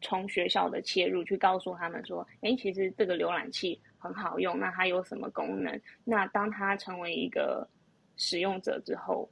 [0.00, 5.80] 从学校的切入，去告诉他们说，诶，其实这个浏览器很好用，那它有什么功能？
[6.04, 7.68] 那当它成为一个
[8.16, 9.28] 使用者之后，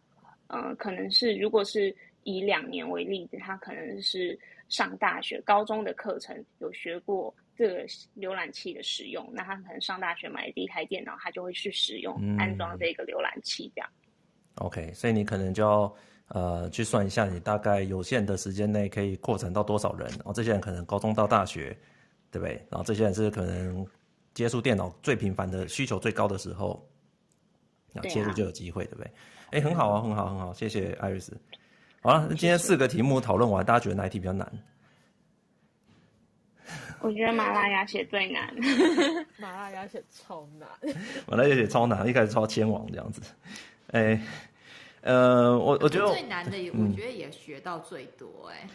[0.48, 4.36] 呃，可能是如果是以两年为例子，它可能是
[4.68, 13.90] 上大学、高中的课程有学过这个浏览器的使用，那他可能上大学买第一台电脑，他就会去使用、嗯、安装这个浏览器，这样。
[14.56, 15.94] OK，所以你可能就要。
[16.28, 20.08] 呃，去算一下，你大概有限的时间内可以扩展到多少人？
[20.08, 21.78] 然后这些人可能高中到大学，
[22.30, 22.54] 对不对？
[22.70, 23.86] 然后这些人是可能
[24.32, 26.88] 接触电脑最频繁的需求最高的时候，
[27.92, 29.10] 那切入就有机会，对不对？
[29.50, 31.38] 哎，很好啊，很好，很好，谢谢艾瑞斯。
[32.04, 34.46] 好了，那今天四个题目讨论完，大家觉得哪一题比较难？
[37.00, 38.54] 我觉得马拉雅写最难，
[39.40, 40.68] 马拉雅写超难，
[41.26, 43.22] 马拉雅写超难，一开始超千王这样子。
[43.92, 44.20] 哎、欸，
[45.00, 48.68] 呃，我我觉得最难的，我觉得也学到最多哎、欸。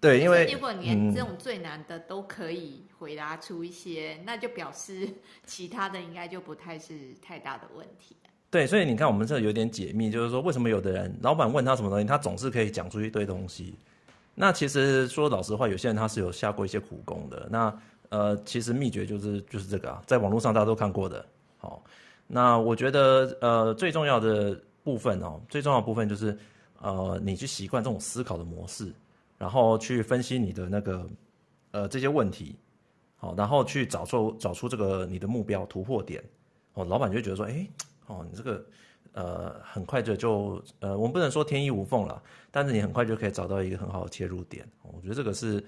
[0.00, 5.08] 对，因为如果连这种最难的都可以回答出一些，嗯、那就表示
[5.44, 8.14] 其他的应该就不太是太大的问题。
[8.50, 13.74] 对，所以你看，我们这有点解密，就是说，为什么有的人老板问他什么东西，他总是可以讲出一堆东西。
[14.34, 17.46] 那其实说老实话，有些人他是有下过一些苦功的。
[17.50, 17.76] 那
[18.08, 21.22] 呃，其实秘诀就是就是这个啊，在网络上大家都看过的。
[21.58, 21.82] 好，
[22.26, 26.34] 那我觉得呃最重要的部分哦，最重要的部分就是
[26.80, 28.90] 呃，你去习惯这种思考的模式，
[29.36, 31.06] 然后去分析你的那个
[31.72, 32.56] 呃这些问题，
[33.16, 36.24] 好，然后去找出找出这个你的目标突破点。
[36.72, 37.68] 哦，老板就觉得说，哎。
[38.08, 38.66] 哦，你这个
[39.12, 44.64] 呃，很快就就呃，我们不能说天衣无缝了，但是你很快就可以找到一个很好的切入点。
[44.82, 45.64] 哦、我觉得这个是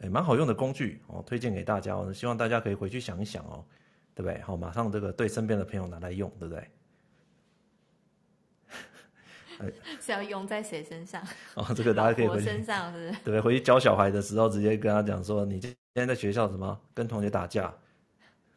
[0.00, 2.12] 诶蛮好用的工具哦，推荐给大家哦。
[2.12, 3.64] 希望大家可以回去想一想哦，
[4.14, 4.40] 对不对？
[4.42, 6.68] 好、哦，马上这个对身边的朋友拿来用，对不对？
[10.00, 11.22] 是要用在谁身上？
[11.54, 13.20] 哦，这个大家可以回我身上是不，是？
[13.24, 17.72] 对，回去教小孩的时候，直接跟他讲说，你今天在学校什么跟同学打架。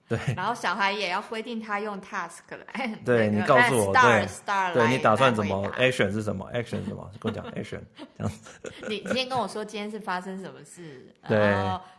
[0.07, 2.95] 对，然后小孩也要规定他用 task 来。
[3.03, 7.09] 对，你告诉我，对 star star 对，你打算怎么 action 是什么 action 是什么？
[7.19, 7.81] 跟我讲 action
[8.17, 8.71] 这样子。
[8.87, 11.07] 你今天跟我说今天是发生什么事？
[11.27, 11.53] 对，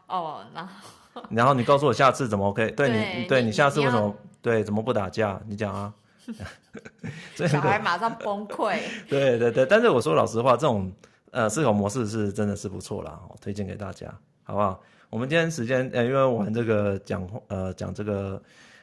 [0.07, 2.71] 哦，然后然后你告诉我下次怎么 OK？
[2.73, 2.88] 对
[3.23, 5.40] 你，对你下次为什么对怎么不打架？
[5.47, 5.92] 你讲啊。
[7.35, 8.79] 小孩马上崩溃。
[9.09, 10.92] 对对对，但是我说老实话，这种
[11.31, 14.81] 呃思考模式是真的是不错啦，我推荐给大家，好不好？
[15.11, 18.42] 我们今天时间呃，因为我们这个讲呃讲这个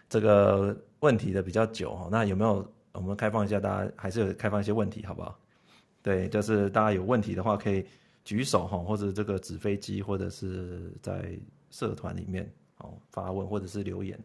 [0.09, 5.37] 这个问题的比较久哈，那有没有我们开放一下，大家还是有开放一些问题，好不好？
[6.01, 7.85] 对，就是大家有问题的话可以
[8.23, 11.37] 举手哈，或者这个纸飞机，或者是在
[11.71, 14.17] 社团里面哦发问，或者是留言。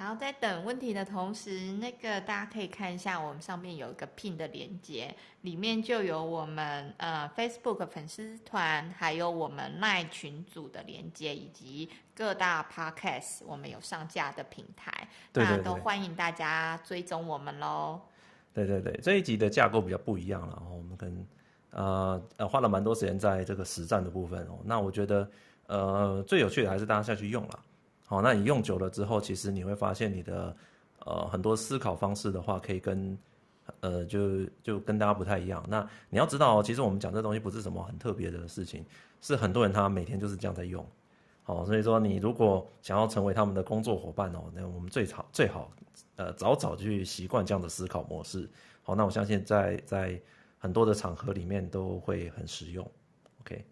[0.00, 18.00] 然后在等问题的同时，那个大家可以看一下，我们上面有一个 pin 的连接，里面就有我们呃 Facebook 粉丝团，还有我们 LINE 群组的连接，以及各大 Podcast 我们有上架的平台，对对对，那都欢迎大家追踪我们喽。
[18.54, 21.26] 对对对，这一集的架构比较不一样了，然后我们跟
[21.72, 24.60] 呃呃花了蛮多时间在这个实战的部分哦。
[24.64, 25.30] 那我觉得
[25.66, 27.60] 呃最有趣的还是大家下去用了。
[28.10, 30.56] 好，那你用久了之后，其实你会发现你的
[31.06, 33.16] 呃很多思考方式的话，可以跟
[33.78, 35.64] 呃就就跟大家不太一样。
[35.68, 38.84] 那你要知道，其实我们讲这东西不是什么很特别的事情，
[39.20, 40.84] 是很多人他每天就是这样在用。
[41.44, 45.70] 好，所以说你如果想要成为他们的工作伙伴哦，那我们最好最好
[46.16, 48.50] 呃早早去习惯这样的思考模式。
[48.82, 50.20] 好，那我相信在在
[50.58, 52.84] 很多的场合里面都会很实用。
[53.42, 53.64] OK。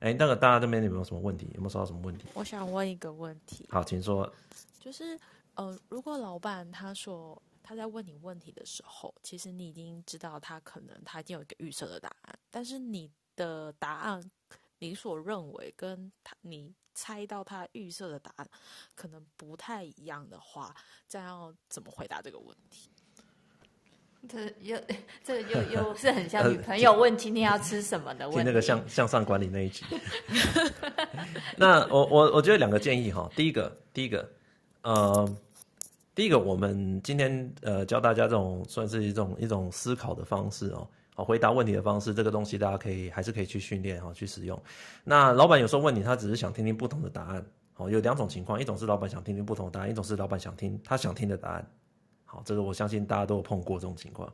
[0.00, 1.50] 哎，那个大家这边有没有什么问题？
[1.54, 2.26] 有没有收到什么问题？
[2.34, 3.66] 我想问一个问题。
[3.68, 4.32] 好，请说。
[4.78, 5.18] 就是
[5.54, 14.30] 呃，如果老板他说他在问你问题的时候，其实你已经知道他可能他已经有一个预设的答案，但是你的答案
[14.78, 18.48] 你所认为跟他你猜到他预设的答案
[18.94, 20.74] 可能不太一样的话，
[21.08, 22.90] 这样要怎么回答这个问题？
[24.26, 24.76] 这又
[25.22, 28.42] 这又又 是很像女朋友问今天要吃什么的问题。
[28.42, 29.84] 听那个向向上管理那一集。
[31.56, 34.28] 那我我我觉得两个建议哈，第一个第一个
[34.82, 35.36] 呃，
[36.14, 44.60] 第一个我们今天呃教大家这种算是一种一种思考的方式哦，好回答问题的方式，这个东西大家可以还是可以去训练哈，去使用。
[45.04, 47.44] 那老板有时候问你，他只是想听听不同的答案。
[47.72, 51.64] 好，有两种情况，一种是老板想听听不同的答案，一种是老板想听他想听的答案。
[52.30, 54.30] 好，这个我相信大家都有碰过这种情况。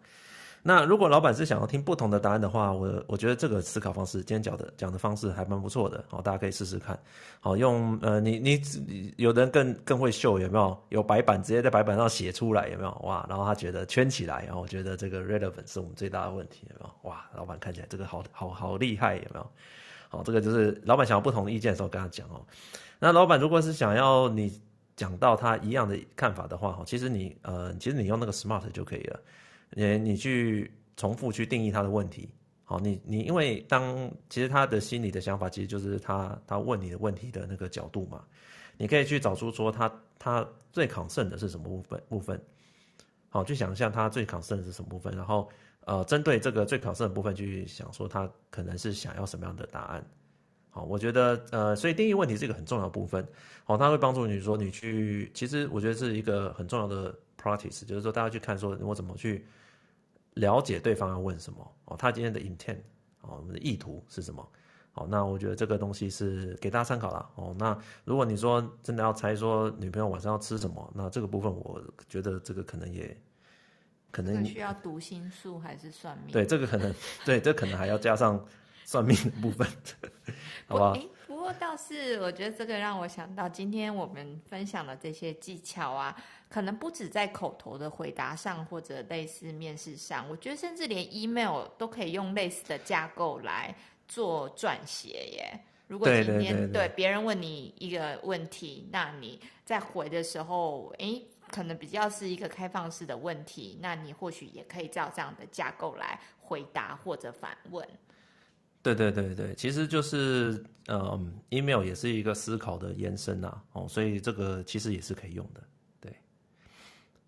[0.67, 6.03] 那如果老板是想要听不同的答案的话，我我觉得这个思考方式，今天讲的讲的方式还蛮不错的。
[6.09, 6.99] 好，大家可以试试看。
[7.39, 10.77] 好，用呃，你你，有的人更更会秀，有没有？
[10.89, 12.91] 有白板直接在白板上写出来，有没有？
[13.05, 17.11] 哇，然后他觉得圈起来，然后我觉得这个 relevant 是我们最大的问题，有没有？
[17.11, 19.47] 哇，老板看起来这个好好好厉害，有没有？
[20.09, 22.41] 好，这个就是老板想要不同的意见的时候跟他讲哦。
[22.99, 24.51] 那老板如果是想要你。
[24.97, 29.21] 讲到他一样的看法的话，哈，其实你呃，其实你用那个 SMART 就可以了。
[29.71, 32.29] 你你去重复去定义他的问题，
[32.63, 38.25] 好，你你因为当其实他的心里的想法，其实就是他他问你的问题的那个角度嘛。
[38.77, 42.41] 你可以去找出说他他最 concern 的是什么部分部分，
[43.29, 45.49] 好，去想象他最 concern 的是什么部分，然后
[45.85, 50.05] 呃，针对这个最 concern 的部分去想说他可能是想要什么样的答案。
[50.75, 53.25] 好，我觉得呃，所以定义问题是一个很重要的部分。
[53.63, 59.47] 好，它会帮助你说你去，其实我觉得是一个很重要的 practice，就是说大家去看说我怎么去
[60.33, 62.79] 了解对方要问什么哦，他今天的 intent
[63.21, 64.45] 哦，我们的意图是什么？
[64.91, 67.31] 好，那我觉得这个东西是给大家参考啦。
[67.37, 73.17] 哦，那如果你说真的要猜说女朋友晚上要吃什么，那这个部分我觉得这个可能也
[74.11, 76.33] 可能需要读心术还是算命？
[76.33, 76.93] 对，这个可能
[77.25, 78.45] 对，这可能还要加上
[78.85, 79.67] 算命的部分，
[80.67, 80.97] 好不好？
[81.27, 86.17] 不过倒是我觉得这个让我想到，今天我们分享的这些技巧啊，
[86.49, 93.75] 可能不止在口头的回答上，或者类似面试上，我觉得甚至连 email 都可以用类似的架构来。
[94.07, 95.61] 做撰写耶。
[95.87, 107.89] 如果今天对别人问你一个问题，那你在回的时候，诶，可能比较是一个开放式的问题，那你或许也可以照这样的架构来回答或者反问。
[108.85, 115.63] 对对对对，其实就是嗯，email 也是一个思考的延伸呐，哦，所以这个其实也是可以用的。
[115.99, 116.15] 对，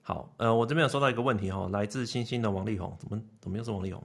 [0.02, 4.04] 好，呃，我这边有收到一个问题哈，来自星星的王力宏，怎么怎么又是王力宏？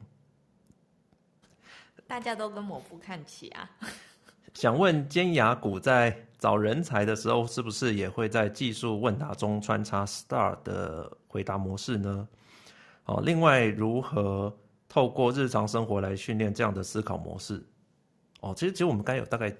[2.07, 3.69] 大家都跟抹布看齐啊！
[4.53, 12.27] 想问尖牙股在找人才的时候，是不是也会在技术问答中穿插 STAR 的回答模式呢？
[13.03, 14.57] 哦，另外如何
[14.91, 17.63] 透过日常生活来训练这样的思考模式？
[18.41, 19.55] 哦，其实其实我们刚有大概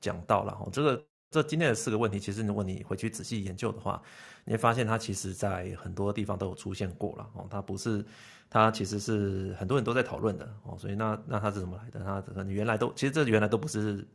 [0.00, 4.00] 讲到了哦，这个这今天的四个问题，其实如果你回去仔细研究的话，
[4.46, 8.02] 你会发现它其实在很多地方都有出现过了哦，它不是。
[8.50, 12.04] 它其实是很多人都在讨论的哦，所以那那它是怎么来的？
[12.04, 14.06] 它可能原来都其实这原来都不是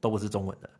[0.00, 0.70] 都不是中文的，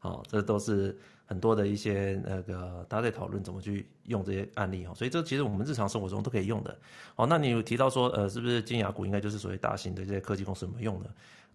[0.00, 6.76] 哦，这都是很多的一些那个大家在讨论怎么去用这些案例哦，所以这其实我们日常生活中都可以用的。
[7.16, 11.10] 哦，那你有提到说呃，是不是金牙股应该就是所谓大型的这些科技公司怎么用的？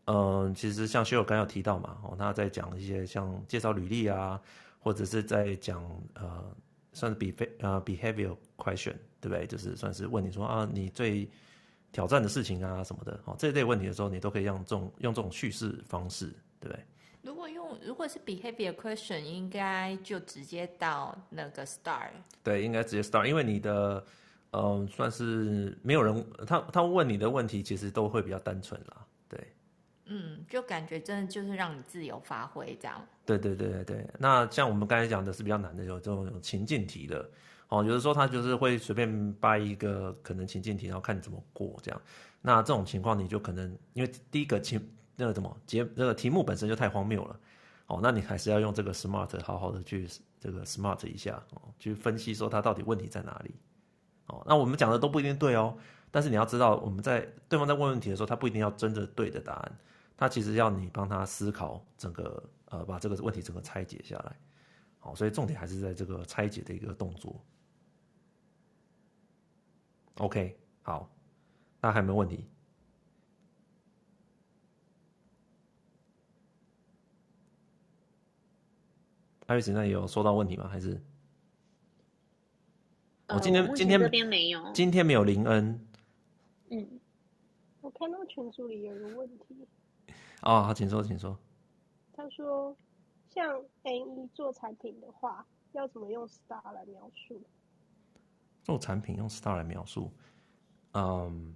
[0.06, 4.42] 嗯、其实像 Sheryl 刚有提到嘛，哦，他在讲一些像介绍履历啊，
[4.80, 5.84] 或者是在讲
[6.16, 6.44] 呃，
[6.94, 8.96] 算是 be 呃 behavior question。
[9.22, 9.46] 对不对？
[9.46, 11.30] 就是算是问你说啊，你最
[11.92, 16.26] 挑战的事情啊什么的，哦，这一类问题的时候，你都可以用这种用这种叙事方式，
[16.60, 16.80] 对不对？
[17.22, 22.10] 如果用如果是 behavior question，应该就直接到那个 star。
[22.44, 24.04] 对，应该直接 star，因为你的
[24.52, 29.40] 嗯、呃，算是没有人，他他问你的问题其实都会比较单纯啦，对。
[30.06, 33.02] 嗯，就感觉真的就是让你自由发挥这样。
[33.26, 37.30] 对对对对对，那像我们刚才讲的是比较难的，有这种情境题的。
[37.70, 42.02] 哦，有的时候他就是会随便掰一个可能情境题，然后看你怎么过这样。
[42.42, 44.78] 那这种情况你就可能因为第一个情
[45.22, 47.40] 那个什么节那个题目本身就太荒谬了。
[47.86, 50.08] 哦，那你还是要用这个 smart 好好的去
[50.40, 53.54] 这个 smart 一下哦，去分析说他到底问题在哪里。
[54.28, 55.78] 哦，那我们讲的都不一定对哦，
[56.10, 59.78] 但是你要知道我们在对方在问问题的时候，他不一定要真的对的答案，
[60.18, 64.36] 他其实要你帮他思考整个呃把这个问题整个拆解下来。
[64.98, 67.40] 好，所以重点还是在这个拆解的一个动作。
[70.16, 71.10] OK，好，
[71.82, 72.48] 那还有没有问题？
[79.52, 80.66] 艾瑞斯，那有收到问题吗？
[80.66, 80.92] 还是？
[83.28, 85.88] 我、呃哦、今天今天这边没有，今天没有林恩。
[86.70, 86.88] 嗯，
[87.82, 89.68] 我看到群组里有个问题。
[90.44, 91.38] 哦，好，请说，请说。
[92.14, 92.74] 他说，
[93.28, 97.42] 像 N 一做产品的话，要怎么用 STAR 来描述？
[98.64, 100.10] 做产品用 STAR 来描述，
[100.94, 101.54] 嗯，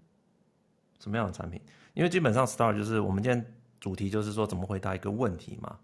[0.99, 1.61] 什么样的产品？
[1.93, 5.79] 因为基本上 STAR 就是我们今天主题就是说怎么回答一个问题嘛。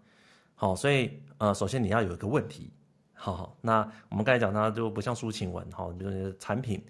[0.62, 2.70] 好，所以呃，首先你要有一个问题。
[3.14, 6.80] 好，好，那我们刚才讲它就不像抒情文，好，比如说产品，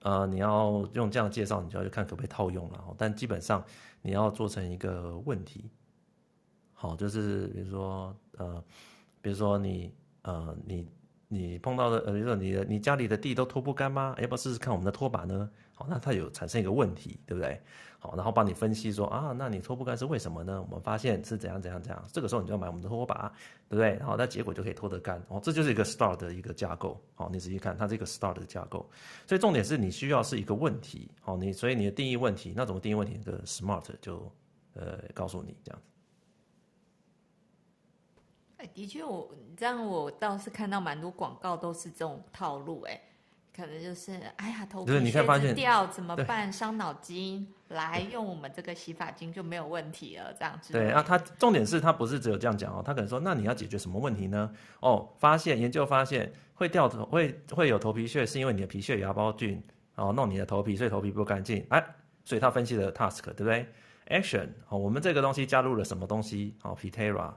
[0.00, 2.82] 呃，你要用这样介绍，你就要去看可不可以套用了。
[2.96, 3.62] 但基本上
[4.00, 5.68] 你要做成一个问题。
[6.72, 8.64] 好，就是比如说呃，
[9.20, 9.92] 比如说你
[10.22, 10.88] 呃你。
[11.32, 14.16] 你碰到的呃，比如说你的你家里的地都拖不干吗？
[14.18, 15.48] 要不要试试看我们的拖把呢？
[15.88, 17.60] 那它有产生一个问题，对不对？
[17.98, 20.62] 好，然后帮你分析说啊，那你拖不干是为什么呢？
[20.62, 22.02] 我们发现是怎样怎样怎样。
[22.10, 23.30] 这个时候你就要买我们的拖把，
[23.68, 23.90] 对不对？
[23.96, 25.22] 然后那结果就可以拖得干。
[25.28, 26.98] 哦，这就是一个 STAR 的一个架构。
[27.14, 28.88] 好，你仔细看，它这个 STAR 的架构。
[29.26, 31.10] 所以重点是你需要是一个问题。
[31.20, 33.20] 好，你所以你的定义问题，那怎么定义问题？
[33.22, 34.32] 这个 SMART 就
[34.72, 35.86] 呃告诉你这样子。
[38.74, 43.00] 的确，我这样我倒是看到蛮多广告都是这种套路，哎，
[43.54, 46.52] 可能就是哎呀头皮屑子掉怎么办？
[46.52, 50.72] 伤脑筋，来用我们这个洗发精就没有问题了，这样子。
[50.72, 54.50] 对啊，他重点是他不是只有这样讲哦，他可能说，那你要解决什么问题呢？
[54.80, 59.62] 哦，发现研究发现会掉头会会有头皮屑，是因为你的皮屑芽孢菌
[59.96, 61.66] 哦弄你的头皮，所以头皮不干净。
[61.70, 61.84] 哎，
[62.24, 63.66] 所以他分析了 task 对不对
[64.08, 66.54] ？action 哦，我们这个东西加入了什么东西？
[66.62, 67.32] 哦，Pitera。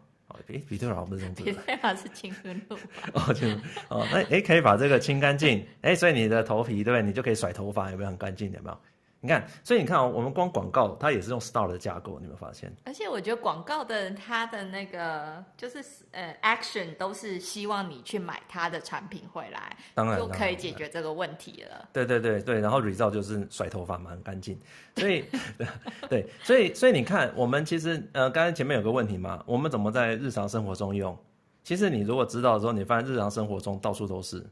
[0.47, 2.77] 哎，比特尔不是这种字，比特尔是青春露。
[3.13, 5.65] 哦，清哦，那哎，可以把这个清干净。
[5.81, 7.01] 哎，所以你的头皮对不对？
[7.01, 8.51] 你就可以甩头发，有没有很干净？
[8.51, 8.77] 有没有？
[9.25, 12.69] 你看，所以你看哦，我们光广告它也是用 STAR 的架构，你有没有发现？
[12.83, 21.87] 而且我觉得广告的它的那个就是呃 action 都是希望你去买它的产品回来，当然就可以解决这个问题了。
[21.93, 24.59] 对对对对，然后 result 就是甩头发嘛，很干净。
[24.97, 25.23] 所以
[26.09, 31.17] 对，所以所以你看，我们其实呃刚才前面有个问题嘛，我们怎么在日常生活中用？
[31.63, 34.45] 其实你如果知道之后，你发现日常生活中到处都是。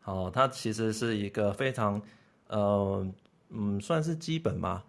[0.00, 2.00] 好，它其实是一个非常
[2.48, 3.06] 呃。
[3.50, 4.82] 嗯，算是基本嘛，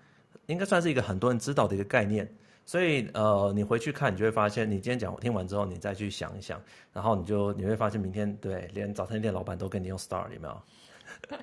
[0.48, 2.28] 应该算是一个很多人知道的一个概念。
[2.66, 6.62] 所以呃，你回去看，你就会发现，你今天讲听完之后，你再去想一想，
[6.94, 10.62] 然后你就你会发现，明天对，连早餐店老板都跟你用 Star，有没有？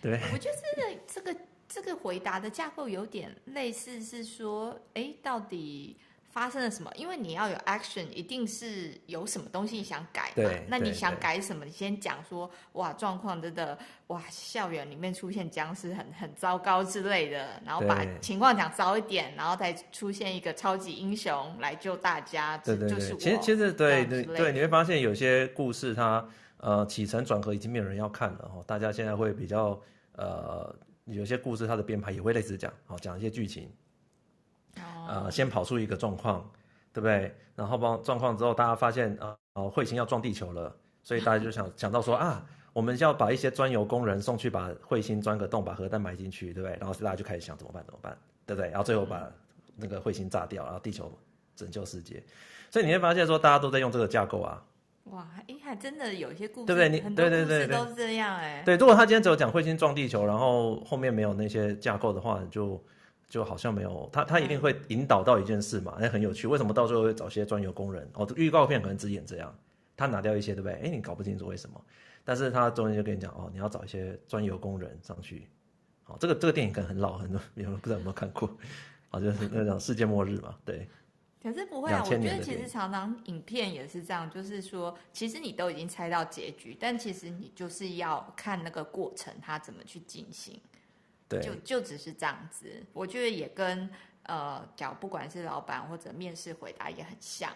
[0.00, 0.20] 对。
[0.32, 5.96] 我觉得这个这个这个回答的架构有点类似，是说，哎，到底。
[6.32, 6.90] 发生了什么？
[6.96, 10.32] 因为你要有 action，一定是有什么东西想改嘛。
[10.36, 10.66] 对。
[10.66, 11.62] 那你想改什么？
[11.64, 22.56] 你先讲说，哇，状况真的，哇，校园里面出现僵尸很很糟糕之类的，然后把情况讲糟一点，然后再出现一个超级英雄来救大家。
[22.58, 22.98] 对对对。
[22.98, 26.26] 就是其实其实对对对，你会发现有些故事它
[26.56, 29.78] 呃起承转合已经没有人要看了哈，大家现在会比较
[30.16, 30.74] 呃
[31.04, 33.70] 有些故事它的编排也会类似讲，好讲一些剧情。
[35.12, 36.50] 呃，先跑出一个状况，
[36.90, 37.30] 对不对？
[37.54, 42.42] 然后帮状况之后，大家发现啊，呃，彗星要撞地球了，所以大家就想想到说啊，
[42.72, 46.78] 我们要把一些钻油工人送去把彗星钻个洞，把核弹埋进去，对不对？
[46.80, 47.84] 然后大家就开始想怎么办？
[47.84, 48.16] 怎么办？
[48.46, 48.70] 对不对？
[48.70, 49.30] 然后最后把
[49.76, 51.12] 那个彗星炸掉，然后地球
[51.54, 52.24] 拯救世界。
[52.70, 54.64] 所以你会发现说，大家都在用这个架构啊。
[55.10, 56.88] 哇，哎，还真的有一些故事，对不对？
[56.88, 58.62] 你对对对都是这样哎。
[58.64, 62.82] 对，如果他今天只有讲彗星撞地球，然后后面没有那些架构的话，就。
[63.32, 66.46] 就好像没有他，他一定会引导到一件事嘛，那很有趣。
[66.46, 68.06] 为什么到最后会找些专有工人？
[68.12, 69.58] 哦，预告片可能只演这样，
[69.96, 70.74] 他拿掉一些，对不对？
[70.82, 71.82] 哎，你搞不清楚为什么，
[72.26, 75.48] 但是他中间就跟你讲，哦，你要找一些专有工人上去。
[76.04, 78.54] 哦，这个这个电影可能很老，很多有人不知道有没有看过，
[79.08, 80.86] 好，就是那种世界末日嘛，对。
[81.42, 90.60] 可是不会啊，我觉得其实常常影片也是这样，就是说，其实你都已经猜到结局，但其实你就是要看那个过程，它怎么去进行。
[91.40, 93.88] 就就只是这样子，我觉得也跟
[94.24, 97.50] 呃，讲不管是老板或者面试回答也很像。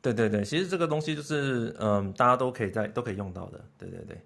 [0.00, 3.64] 对对对，其实这个东西就是嗯、呃，大家都可以在都可以用到的。
[3.78, 4.20] 对对对，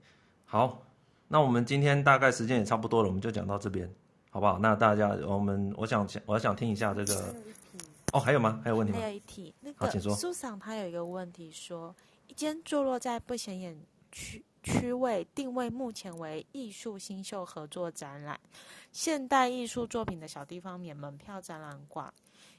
[0.45, 0.83] 好，
[1.29, 3.89] 那我们今天大概时间也差不多了，我们就讲到这边，
[4.31, 4.59] 好不好？
[4.59, 7.35] 那大家我们我想我想听一下这个。
[8.11, 8.59] 哦，还有吗？
[8.65, 8.99] 还有问题吗？
[8.99, 11.95] 还有一题，那个苏桑他有一个问题说，
[12.27, 13.79] 一间坐落在不显眼
[14.11, 14.43] 区。
[14.63, 18.39] 区位定位目前为艺术新秀合作展览，
[18.93, 22.13] 现代艺术作品的小地方免门票展览馆，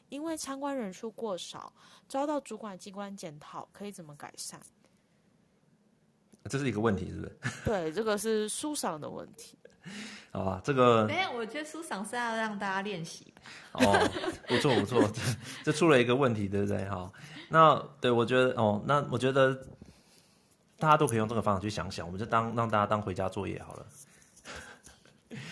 [0.09, 1.71] 因为参观人数过少，
[2.07, 4.59] 遭到主管机关检讨，可以怎么改善？
[6.49, 7.39] 这是一个问题，是不是？
[7.65, 9.57] 对，这个是书赏的问题。
[10.31, 13.33] 好吧，这个没有，我觉得书赏是要让大家练习。
[13.73, 14.09] 哦，
[14.47, 15.21] 不错不错，这
[15.65, 16.87] 这出了一个问题，对不对？
[16.89, 17.11] 哈，
[17.49, 19.61] 那对我觉得哦，那我觉得。
[20.79, 23.85] 大家都可以用这个方法去想想，我们就当让大家当回家作业好了。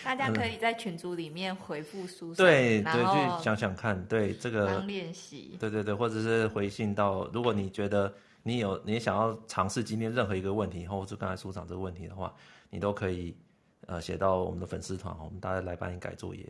[0.02, 8.12] 大家可以在群组里面回复书，对对，去想想看，对这个当练习，对对对，或者是回信到，如果你觉得
[8.42, 12.34] 你有你想要尝试今天任何一个问题，或者是刚才书长这个问题的话，
[12.70, 13.36] 你都可以
[13.86, 16.44] 呃写到我们的粉丝团，我们大家来帮你改作业。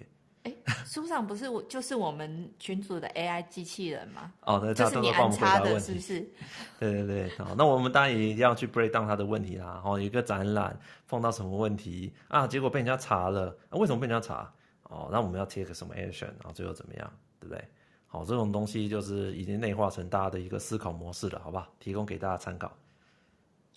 [0.86, 4.32] 书上不是我，就是我们群组的 AI 机器人吗？
[4.42, 6.20] 哦，那他都会帮我们回答问题，是不是？
[6.78, 9.66] 对对对，好，那我们当然也一定要去 break down 他的问题啦。
[9.74, 12.46] 然后一个展览碰到什么问题啊？
[12.46, 14.50] 结果被人家查了，啊、为什么被人家查？
[14.84, 16.26] 哦，那我们要 take 什么 action？
[16.26, 17.12] 然后最后怎么样？
[17.38, 17.62] 对不对？
[18.06, 21.68] 好，这种东西就是已经内化成大家的一个思考模式了，好吧？
[21.78, 22.72] 提供给大家参考。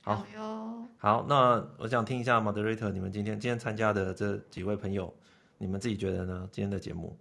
[0.04, 0.88] 好哟。
[0.98, 5.14] 好，好，那我想听一下 moderator，你们今天今天参加的这几位朋友。
[5.62, 6.50] 你们自己觉得呢？
[6.52, 7.16] 今天的节目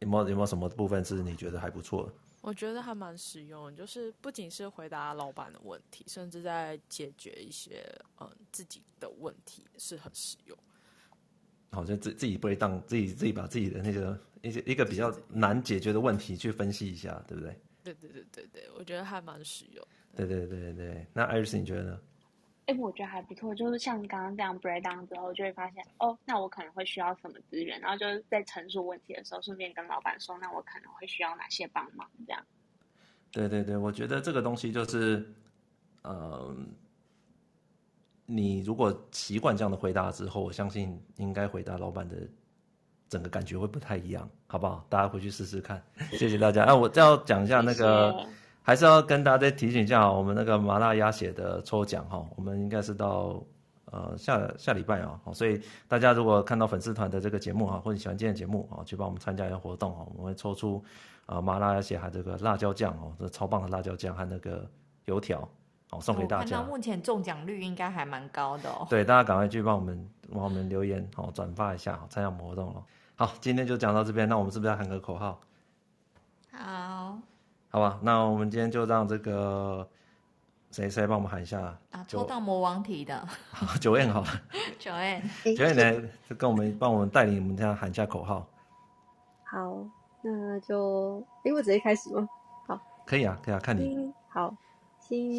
[0.00, 2.12] 有没有有没有什么部分是你觉得还不错的？
[2.42, 7.82] 我觉得还蛮实用，就是不仅是回答老板的问题，甚至在解决一些
[8.20, 10.54] 嗯自己的问题是很实用。
[11.70, 17.58] 好，像自自己不会当自己自己把自己的那个一些一个比较难解决的问题去分析一下，对不对？
[17.82, 19.82] 对对对对对，我觉得还蛮实用。
[20.14, 22.00] 对对对对对，那艾瑞斯你觉得呢？
[22.70, 32.40] 哎，我觉得还不错，就是像刚刚这样 break down 之后，就会发现哦，那我可能会需要什么资源，然后就是在陈述问题的时候，顺便跟老板说，那我可能会需要哪些帮忙，这样。
[33.32, 35.28] 对对对，我觉得这个东西就是，
[36.02, 36.54] 呃，
[38.26, 42.16] 你如果习惯这样的回答之后，我相信应该回答老板的
[43.08, 44.86] 整个感觉会不太一样，好不好？
[44.88, 45.82] 大家回去试试看。
[46.12, 46.62] 谢谢大家。
[46.66, 48.12] 啊，我再要讲一下那个。
[48.12, 48.39] 谢谢
[48.70, 53.42] 还是要跟大家再提醒一下，我们那个麻辣鸭血的抽奖哈，我们应该是到
[53.86, 60.80] 呃下下礼拜啊，所以大家如果看到粉丝团的这个节目哈，或者喜欢今天的节目啊，去帮我们参加一下活动啊，我们会抽出
[61.26, 64.64] 啊麻辣鸭血还有这个辣椒酱哦，这超棒的辣椒酱和那个
[65.06, 65.40] 油条
[65.90, 66.44] 哦，送给大家。
[66.44, 68.86] 看到目前中奖率应该还蛮高的哦。
[68.88, 72.84] 对，大家赶快去帮我们帮我们留言哦，转发一下，参加我们活动哦。
[73.16, 75.40] 好，今天就讲到这边，那我们是不是要喊个口号？
[76.52, 77.18] 好，
[77.70, 79.88] 好吧，那我们今天就让这个
[80.72, 81.60] 谁谁帮我们喊一下？
[81.92, 83.26] 啊，抽到魔王题的，
[83.80, 84.26] 九 N 好了，
[84.78, 85.22] 九 N，
[85.56, 88.44] 九 N 来就跟我们帮我们带领我们这样喊一下口号。
[89.44, 89.84] 好，
[90.22, 92.28] 那就哎，我直接开始吗？
[92.66, 94.12] 好，可以啊，可以啊，看你。
[94.28, 94.54] 好，
[94.98, 95.32] 心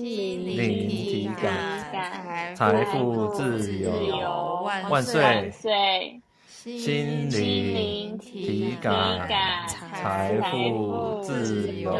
[0.45, 4.63] 灵体感，财富自由。
[4.63, 5.21] 万岁。
[5.21, 6.21] 万岁。
[6.63, 9.27] 心灵体感，
[9.67, 11.91] 财富自由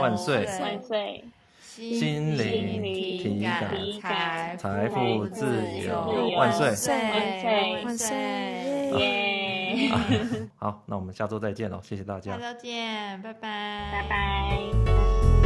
[0.00, 0.46] 万岁！
[0.46, 1.24] 万岁！
[1.62, 3.48] 心灵体
[4.02, 5.46] 感，财富自
[5.86, 6.66] 由万岁！
[6.66, 7.84] 万岁！
[7.84, 8.16] 万岁！
[8.98, 9.90] 耶！
[10.58, 12.36] 好，那我们下周再见喽，谢谢大家。
[12.36, 15.39] 下周见，拜拜，拜拜。